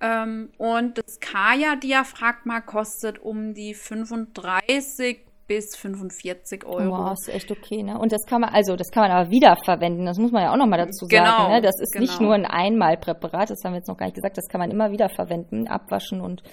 [0.00, 6.96] Ähm, und das Kaya-Diaphragma kostet um die 35 bis 45 Euro.
[6.96, 7.98] Wow, ist echt okay, ne?
[7.98, 10.56] Und das kann man, also das kann man aber wiederverwenden, das muss man ja auch
[10.56, 11.60] nochmal dazu genau, sagen, ne?
[11.60, 12.04] Das ist genau.
[12.04, 14.70] nicht nur ein Einmalpräparat, das haben wir jetzt noch gar nicht gesagt, das kann man
[14.70, 16.44] immer wieder verwenden, abwaschen und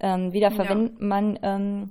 [0.00, 0.98] ähm, wiederverwenden.
[1.00, 1.06] Ja.
[1.06, 1.90] Man, ähm,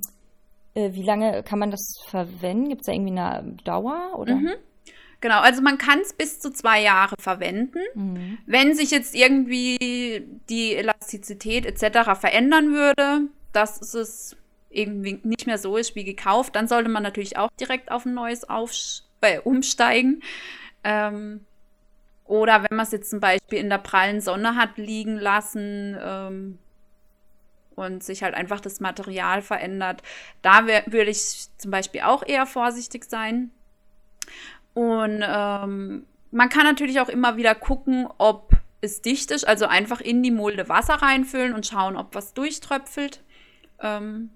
[0.75, 2.69] äh, wie lange kann man das verwenden?
[2.69, 4.35] Gibt es da irgendwie eine Dauer oder?
[4.35, 4.53] Mhm.
[5.21, 7.79] Genau, also man kann es bis zu zwei Jahre verwenden.
[7.95, 8.37] Mhm.
[8.45, 12.19] Wenn sich jetzt irgendwie die Elastizität etc.
[12.19, 14.35] verändern würde, dass es
[14.69, 18.13] irgendwie nicht mehr so ist wie gekauft, dann sollte man natürlich auch direkt auf ein
[18.13, 20.21] neues Aufsch äh, umsteigen.
[20.83, 21.45] Ähm,
[22.25, 26.59] oder wenn man es jetzt zum Beispiel in der prallen Sonne hat liegen lassen ähm,
[27.75, 30.01] und sich halt einfach das Material verändert,
[30.41, 33.51] da würde ich zum Beispiel auch eher vorsichtig sein.
[34.75, 38.51] Und ähm, man kann natürlich auch immer wieder gucken, ob
[38.81, 43.23] es dicht ist, also einfach in die Mulde Wasser reinfüllen und schauen, ob was durchtröpfelt.
[43.81, 44.29] Ähm,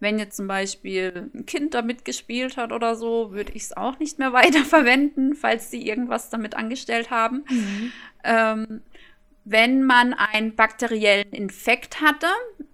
[0.00, 3.98] wenn jetzt zum Beispiel ein Kind damit gespielt hat oder so, würde ich es auch
[3.98, 7.44] nicht mehr weiter verwenden, falls sie irgendwas damit angestellt haben.
[7.48, 7.92] Mhm.
[8.24, 8.82] Ähm,
[9.44, 12.26] wenn man einen bakteriellen Infekt hatte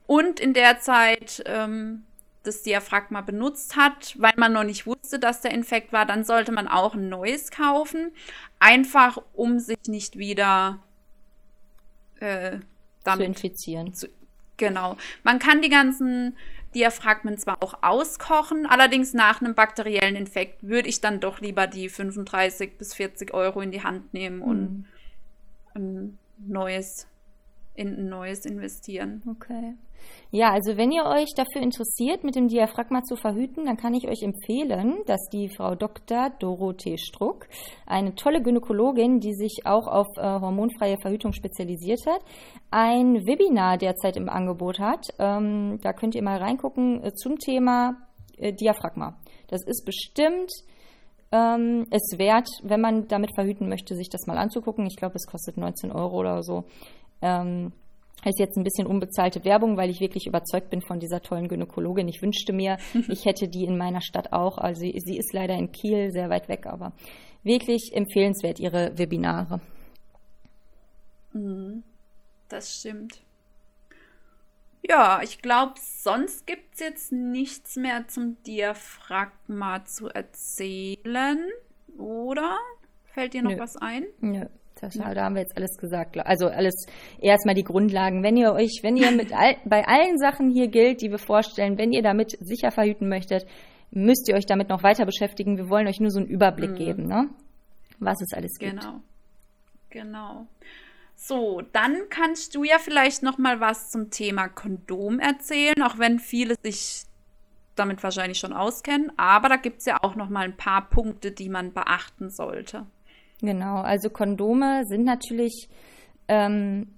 [0.06, 2.04] und in der Zeit ähm,
[2.44, 6.52] das Diaphragma benutzt hat, weil man noch nicht wusste, dass der Infekt war, dann sollte
[6.52, 8.12] man auch ein neues kaufen.
[8.60, 10.78] Einfach, um sich nicht wieder
[12.20, 12.58] äh,
[13.04, 13.94] zu infizieren.
[13.94, 14.08] Zu,
[14.56, 14.96] genau.
[15.22, 16.36] Man kann die ganzen
[16.74, 21.88] Diaphragmen zwar auch auskochen, allerdings nach einem bakteriellen Infekt würde ich dann doch lieber die
[21.88, 24.86] 35 bis 40 Euro in die Hand nehmen und mhm.
[25.74, 27.06] ein neues
[27.74, 29.22] in ein neues investieren.
[29.26, 29.74] Okay.
[30.34, 34.08] Ja, also wenn ihr euch dafür interessiert, mit dem Diaphragma zu verhüten, dann kann ich
[34.08, 36.30] euch empfehlen, dass die Frau Dr.
[36.40, 37.46] Dorothee Struck,
[37.86, 42.20] eine tolle Gynäkologin, die sich auch auf äh, hormonfreie Verhütung spezialisiert hat,
[42.72, 45.06] ein Webinar derzeit im Angebot hat.
[45.20, 47.94] Ähm, da könnt ihr mal reingucken äh, zum Thema
[48.36, 49.16] äh, Diaphragma.
[49.46, 50.50] Das ist bestimmt
[51.30, 54.84] ähm, es wert, wenn man damit verhüten möchte, sich das mal anzugucken.
[54.86, 56.64] Ich glaube, es kostet 19 Euro oder so.
[57.22, 57.70] Ähm,
[58.30, 62.08] ist jetzt ein bisschen unbezahlte Werbung, weil ich wirklich überzeugt bin von dieser tollen Gynäkologin.
[62.08, 64.58] Ich wünschte mir, ich hätte die in meiner Stadt auch.
[64.58, 66.92] Also sie, sie ist leider in Kiel, sehr weit weg, aber
[67.42, 69.60] wirklich empfehlenswert ihre Webinare.
[71.32, 71.82] Mhm.
[72.48, 73.20] Das stimmt.
[74.86, 81.38] Ja, ich glaube, sonst gibt es jetzt nichts mehr zum Diaphragma zu erzählen,
[81.96, 82.58] oder?
[83.14, 83.58] Fällt dir noch Nö.
[83.58, 84.04] was ein?
[84.20, 84.46] Nö.
[84.84, 85.14] Das, ja.
[85.14, 86.18] Da haben wir jetzt alles gesagt.
[86.18, 86.86] Also alles
[87.20, 88.22] erstmal die Grundlagen.
[88.22, 91.78] Wenn ihr euch, wenn ihr mit all, bei allen Sachen hier gilt, die wir vorstellen,
[91.78, 93.46] wenn ihr damit sicher verhüten möchtet,
[93.90, 95.56] müsst ihr euch damit noch weiter beschäftigen.
[95.56, 96.76] Wir wollen euch nur so einen Überblick mhm.
[96.76, 97.28] geben, ne?
[97.98, 98.80] was es alles gibt.
[98.80, 99.00] Genau.
[99.90, 100.46] Genau.
[101.14, 106.18] So, dann kannst du ja vielleicht noch mal was zum Thema Kondom erzählen, auch wenn
[106.18, 107.04] viele sich
[107.76, 109.12] damit wahrscheinlich schon auskennen.
[109.16, 112.86] Aber da gibt es ja auch noch mal ein paar Punkte, die man beachten sollte.
[113.44, 115.68] Genau, also Kondome sind natürlich
[116.28, 116.96] ähm,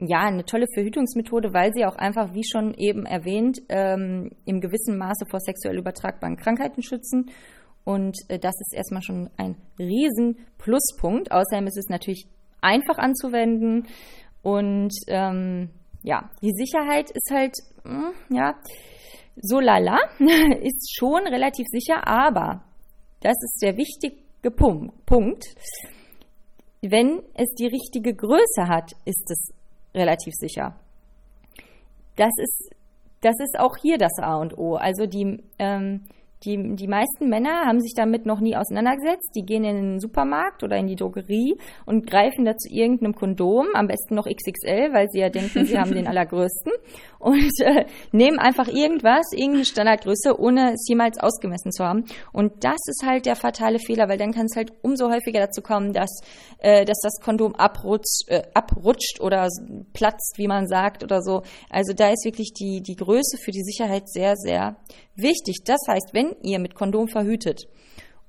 [0.00, 4.98] ja eine tolle Verhütungsmethode, weil sie auch einfach, wie schon eben erwähnt, ähm, im gewissen
[4.98, 7.30] Maße vor sexuell übertragbaren Krankheiten schützen.
[7.84, 11.30] Und äh, das ist erstmal schon ein riesen Pluspunkt.
[11.30, 12.26] Außerdem ist es natürlich
[12.60, 13.86] einfach anzuwenden
[14.42, 15.70] und ähm,
[16.02, 17.54] ja, die Sicherheit ist halt,
[17.84, 18.54] mh, hm, ja,
[19.36, 19.98] so lala,
[20.62, 22.64] ist schon relativ sicher, aber
[23.20, 23.76] das ist der
[24.48, 25.44] Punkt.
[26.80, 29.52] Wenn es die richtige Größe hat, ist es
[29.94, 30.76] relativ sicher.
[32.16, 32.70] Das ist,
[33.20, 34.76] das ist auch hier das A und O.
[34.76, 36.06] Also die, ähm,
[36.44, 39.32] die, die meisten Männer haben sich damit noch nie auseinandergesetzt.
[39.34, 43.88] Die gehen in den Supermarkt oder in die Drogerie und greifen dazu irgendeinem Kondom, am
[43.88, 46.72] besten noch XXL, weil sie ja denken, sie haben den allergrößten
[47.18, 52.06] und äh, nehmen einfach irgendwas, irgendeine Standardgröße, ohne es jemals ausgemessen zu haben.
[52.32, 55.60] Und das ist halt der fatale Fehler, weil dann kann es halt umso häufiger dazu
[55.60, 56.22] kommen, dass,
[56.58, 59.48] äh, dass das Kondom abrutscht, äh, abrutscht oder
[59.92, 61.42] platzt, wie man sagt oder so.
[61.68, 64.76] Also da ist wirklich die, die Größe für die Sicherheit sehr, sehr
[65.22, 65.62] wichtig.
[65.64, 67.68] Das heißt, wenn ihr mit Kondom verhütet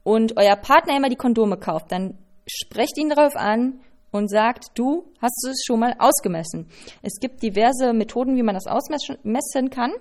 [0.04, 2.18] und euer Partner immer die Kondome kauft, dann
[2.48, 3.80] sprecht ihn darauf an
[4.12, 6.68] und sagt, du hast es schon mal ausgemessen.
[7.02, 9.94] Es gibt diverse Methoden, wie man das ausmessen kann.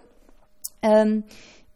[0.82, 1.24] Ähm,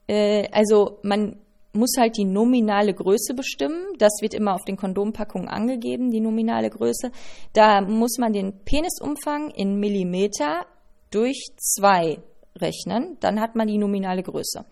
[0.09, 1.37] äh, also man
[1.73, 3.85] muss halt die nominale Größe bestimmen.
[3.99, 7.11] Das wird immer auf den Kondompackungen angegeben, die nominale Größe.
[7.53, 10.67] Da muss man den Penisumfang in Millimeter
[11.11, 12.19] durch zwei
[12.61, 13.17] rechnen.
[13.21, 14.67] Dann hat man die nominale Größe.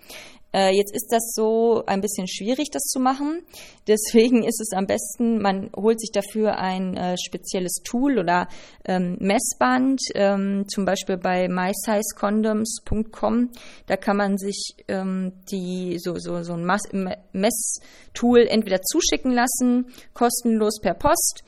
[0.54, 3.40] Äh, jetzt ist das so ein bisschen schwierig, das zu machen.
[3.88, 8.48] Deswegen ist es am besten, man holt sich dafür ein äh, spezielles Tool oder
[8.84, 13.50] ähm, Messband, ähm, zum Beispiel bei mysizecondoms.com.
[13.86, 16.66] Da kann man sich ähm, die so so so ein
[17.32, 21.44] Messtool entweder zuschicken lassen, kostenlos per Post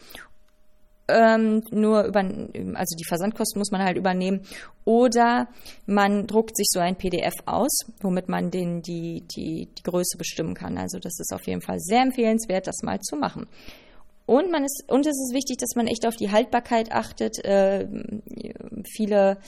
[1.08, 4.40] ähm, nur über, also die Versandkosten muss man halt übernehmen.
[4.84, 5.48] Oder
[5.86, 10.54] man druckt sich so ein PDF aus, womit man den, die, die, die Größe bestimmen
[10.54, 10.78] kann.
[10.78, 13.46] Also das ist auf jeden Fall sehr empfehlenswert, das mal zu machen.
[14.26, 17.44] Und man ist, und es ist wichtig, dass man echt auf die Haltbarkeit achtet.
[17.44, 17.86] Äh,
[18.90, 19.38] viele,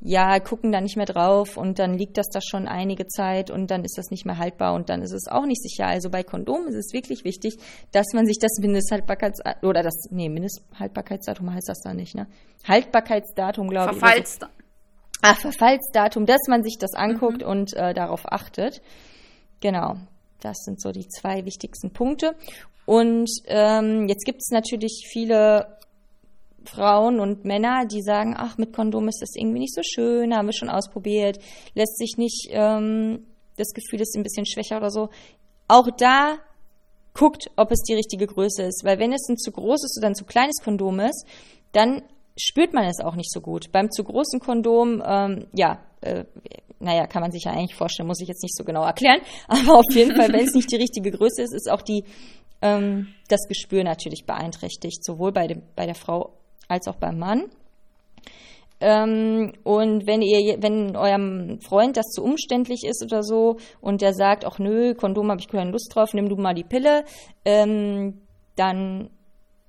[0.00, 3.72] ja, gucken da nicht mehr drauf und dann liegt das da schon einige Zeit und
[3.72, 5.86] dann ist das nicht mehr haltbar und dann ist es auch nicht sicher.
[5.86, 7.56] Also bei Kondomen ist es wirklich wichtig,
[7.90, 12.28] dass man sich das Mindesthaltbarkeits, oder das, nee, Mindesthaltbarkeitsdatum heißt das da nicht, ne?
[12.68, 13.98] Haltbarkeitsdatum, glaube ich.
[13.98, 14.54] Verfallsdatum.
[14.56, 14.60] So.
[15.22, 17.48] Ach, Verfallsdatum, dass man sich das anguckt mhm.
[17.48, 18.80] und äh, darauf achtet.
[19.60, 19.96] Genau.
[20.40, 22.34] Das sind so die zwei wichtigsten Punkte.
[22.90, 25.78] Und ähm, jetzt gibt es natürlich viele
[26.64, 30.46] Frauen und Männer, die sagen, ach, mit Kondom ist das irgendwie nicht so schön, haben
[30.46, 31.38] wir schon ausprobiert,
[31.74, 33.26] lässt sich nicht, ähm,
[33.56, 35.08] das Gefühl ist ein bisschen schwächer oder so.
[35.68, 36.38] Auch da
[37.14, 40.16] guckt, ob es die richtige Größe ist, weil wenn es ein zu großes oder ein
[40.16, 41.24] zu kleines Kondom ist,
[41.70, 42.02] dann
[42.36, 43.70] spürt man es auch nicht so gut.
[43.70, 46.24] Beim zu großen Kondom, ähm, ja, äh,
[46.80, 49.78] naja, kann man sich ja eigentlich vorstellen, muss ich jetzt nicht so genau erklären, aber
[49.78, 52.02] auf jeden Fall, wenn es nicht die richtige Größe ist, ist auch die
[52.62, 56.34] ähm, das Gespür natürlich beeinträchtigt, sowohl bei, dem, bei der Frau
[56.68, 57.50] als auch beim Mann.
[58.80, 64.14] Ähm, und wenn ihr, wenn eurem Freund das zu umständlich ist oder so und der
[64.14, 67.04] sagt, ach nö, Kondom habe ich keine Lust drauf, nimm du mal die Pille,
[67.44, 68.22] ähm,
[68.56, 69.10] dann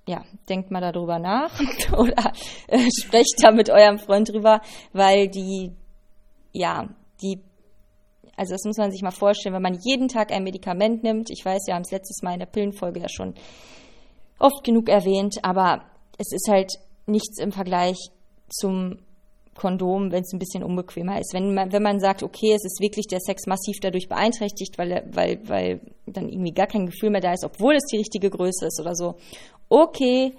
[0.08, 1.60] ja, denkt mal darüber nach
[1.98, 2.32] oder
[2.68, 4.62] äh, sprecht da mit eurem Freund drüber,
[4.94, 5.72] weil die,
[6.54, 6.88] ja,
[7.22, 7.42] die
[8.42, 11.30] also das muss man sich mal vorstellen, wenn man jeden Tag ein Medikament nimmt.
[11.30, 13.36] Ich weiß, wir haben es letztes Mal in der Pillenfolge ja schon
[14.40, 15.84] oft genug erwähnt, aber
[16.18, 16.72] es ist halt
[17.06, 17.98] nichts im Vergleich
[18.50, 18.98] zum
[19.54, 21.36] Kondom, wenn es ein bisschen unbequemer ist.
[21.36, 25.08] Wenn man, wenn man sagt, okay, es ist wirklich der Sex massiv dadurch beeinträchtigt, weil,
[25.14, 28.66] weil, weil dann irgendwie gar kein Gefühl mehr da ist, obwohl es die richtige Größe
[28.66, 29.18] ist oder so.
[29.70, 30.34] Okay,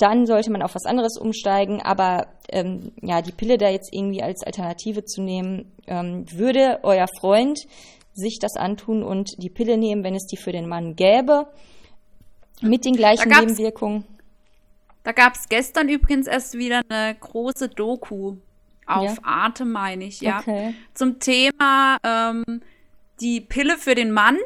[0.00, 1.82] dann sollte man auf was anderes umsteigen.
[1.82, 7.06] Aber ähm, ja, die Pille da jetzt irgendwie als Alternative zu nehmen, ähm, würde euer
[7.20, 7.58] Freund
[8.12, 11.46] sich das antun und die Pille nehmen, wenn es die für den Mann gäbe,
[12.60, 14.04] mit den gleichen Nebenwirkungen.
[15.02, 18.36] Da gab es gestern übrigens erst wieder eine große Doku
[18.86, 19.22] auf ja.
[19.22, 20.40] Arte, meine ich, ja.
[20.40, 20.74] Okay.
[20.94, 22.60] Zum Thema ähm,
[23.20, 24.36] die Pille für den Mann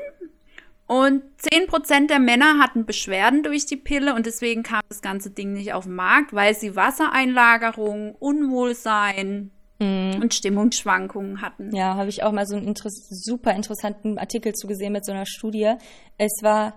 [0.87, 5.53] und 10% der Männer hatten Beschwerden durch die Pille und deswegen kam das ganze Ding
[5.53, 10.21] nicht auf den Markt, weil sie Wassereinlagerung, Unwohlsein mm.
[10.21, 11.75] und Stimmungsschwankungen hatten.
[11.75, 15.25] Ja, habe ich auch mal so einen inter super interessanten Artikel zugesehen mit so einer
[15.25, 15.73] Studie.
[16.19, 16.75] Es war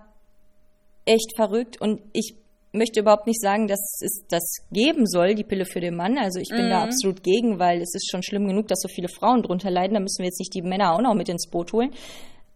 [1.04, 2.34] echt verrückt und ich
[2.72, 6.16] möchte überhaupt nicht sagen, dass es das geben soll, die Pille für den Mann.
[6.16, 6.70] Also ich bin mm.
[6.70, 6.84] da mhm.
[6.86, 9.92] absolut gegen, weil es ist schon schlimm genug, dass so viele Frauen drunter leiden.
[9.92, 11.90] Da müssen wir jetzt nicht die Männer auch noch mit ins Boot holen.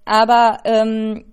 [0.05, 1.32] Aber ähm,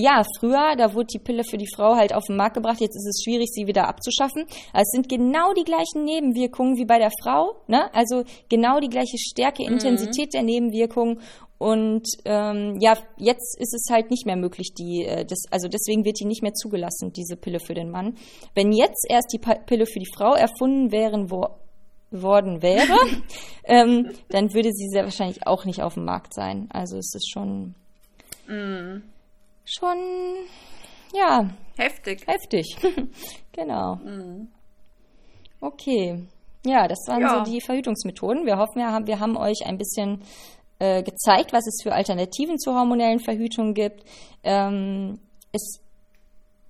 [0.00, 2.80] ja, früher, da wurde die Pille für die Frau halt auf den Markt gebracht.
[2.80, 4.46] Jetzt ist es schwierig, sie wieder abzuschaffen.
[4.72, 7.56] es sind genau die gleichen Nebenwirkungen wie bei der Frau.
[7.66, 7.92] Ne?
[7.92, 9.72] Also genau die gleiche Stärke, mhm.
[9.72, 11.20] Intensität der Nebenwirkungen.
[11.58, 16.04] Und ähm, ja, jetzt ist es halt nicht mehr möglich, die, äh, das, also deswegen
[16.04, 18.14] wird die nicht mehr zugelassen, diese Pille für den Mann.
[18.54, 21.48] Wenn jetzt erst die Pille für die Frau erfunden wären, wo,
[22.12, 22.96] worden wäre,
[23.64, 26.68] ähm, dann würde sie sehr wahrscheinlich auch nicht auf dem Markt sein.
[26.70, 27.74] Also es ist schon.
[28.46, 29.02] Mm
[29.68, 29.98] schon,
[31.12, 31.50] ja.
[31.76, 32.26] Heftig.
[32.26, 32.76] Heftig.
[33.52, 33.96] genau.
[33.96, 34.48] Mhm.
[35.60, 36.26] Okay.
[36.64, 37.44] Ja, das waren ja.
[37.44, 38.46] so die Verhütungsmethoden.
[38.46, 40.22] Wir hoffen, wir haben, wir haben euch ein bisschen
[40.78, 44.04] äh, gezeigt, was es für Alternativen zur hormonellen Verhütung gibt.
[44.42, 45.20] Ähm,
[45.52, 45.80] es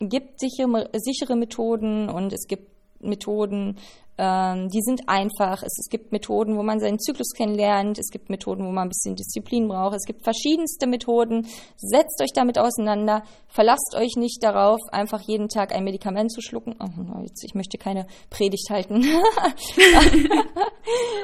[0.00, 2.70] gibt sichere, sichere Methoden und es gibt
[3.00, 3.78] Methoden,
[4.18, 5.62] ähm, die sind einfach.
[5.62, 7.98] Es, es, gibt Methoden, wo man seinen Zyklus kennenlernt.
[7.98, 9.94] Es gibt Methoden, wo man ein bisschen Disziplin braucht.
[9.94, 11.46] Es gibt verschiedenste Methoden.
[11.76, 13.22] Setzt euch damit auseinander.
[13.46, 16.74] Verlasst euch nicht darauf, einfach jeden Tag ein Medikament zu schlucken.
[16.80, 19.02] Oh, jetzt, ich möchte keine Predigt halten.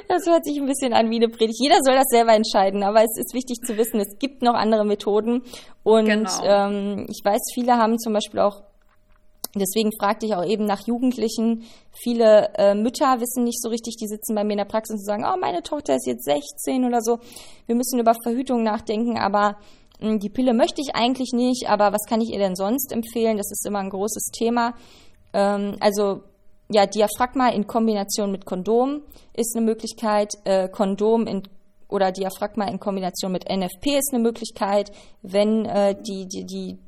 [0.08, 1.58] das hört sich ein bisschen an wie eine Predigt.
[1.60, 4.84] Jeder soll das selber entscheiden, aber es ist wichtig zu wissen, es gibt noch andere
[4.84, 5.42] Methoden.
[5.82, 6.44] Und genau.
[6.44, 8.62] ähm, ich weiß, viele haben zum Beispiel auch
[9.54, 11.64] Deswegen fragte ich auch eben nach Jugendlichen.
[11.92, 15.04] Viele äh, Mütter wissen nicht so richtig, die sitzen bei mir in der Praxis und
[15.04, 17.18] sagen, oh, meine Tochter ist jetzt 16 oder so.
[17.66, 19.56] Wir müssen über Verhütung nachdenken, aber
[20.00, 23.36] hm, die Pille möchte ich eigentlich nicht, aber was kann ich ihr denn sonst empfehlen?
[23.36, 24.74] Das ist immer ein großes Thema.
[25.32, 26.22] Ähm, also
[26.68, 29.02] ja, Diaphragma in Kombination mit Kondom
[29.34, 30.32] ist eine Möglichkeit.
[30.44, 31.42] Äh, Kondom in,
[31.88, 34.90] oder Diaphragma in Kombination mit NFP ist eine Möglichkeit,
[35.22, 36.78] wenn äh, die, die, die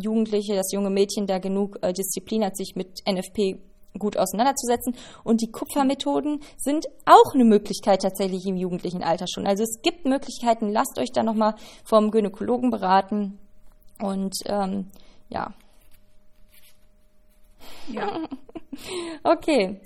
[0.00, 3.58] Jugendliche, das junge Mädchen da genug äh, Disziplin hat, sich mit NFP
[3.98, 4.94] gut auseinanderzusetzen.
[5.24, 9.46] Und die Kupfermethoden sind auch eine Möglichkeit tatsächlich im jugendlichen Alter schon.
[9.46, 13.38] Also es gibt Möglichkeiten, lasst euch da nochmal vom Gynäkologen beraten.
[14.00, 14.90] Und ähm,
[15.28, 15.52] ja.
[17.88, 18.20] Ja.
[19.24, 19.80] okay,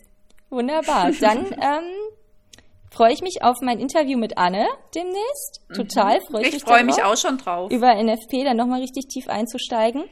[0.50, 1.10] wunderbar.
[1.20, 2.15] Dann ähm,
[2.96, 5.60] freue ich mich auf mein Interview mit Anne demnächst.
[5.68, 5.74] Mhm.
[5.74, 6.62] Total freue ich, ich mich.
[6.62, 7.70] Ich freue mich auch schon drauf.
[7.70, 10.04] Über NFP dann nochmal richtig tief einzusteigen.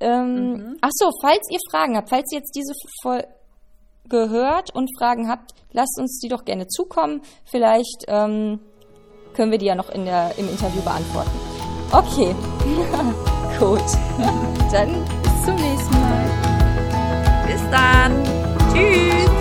[0.00, 0.76] Ähm, mhm.
[0.80, 2.72] Ach so, falls ihr Fragen habt, falls ihr jetzt diese
[3.02, 3.28] Folge
[4.08, 7.22] gehört und Fragen habt, lasst uns die doch gerne zukommen.
[7.44, 8.60] Vielleicht ähm,
[9.34, 11.30] können wir die ja noch in der, im Interview beantworten.
[11.92, 12.34] Okay,
[13.58, 13.80] gut.
[14.72, 17.46] dann bis zum nächsten Mal.
[17.46, 18.24] Bis dann.
[18.72, 19.33] Tschüss.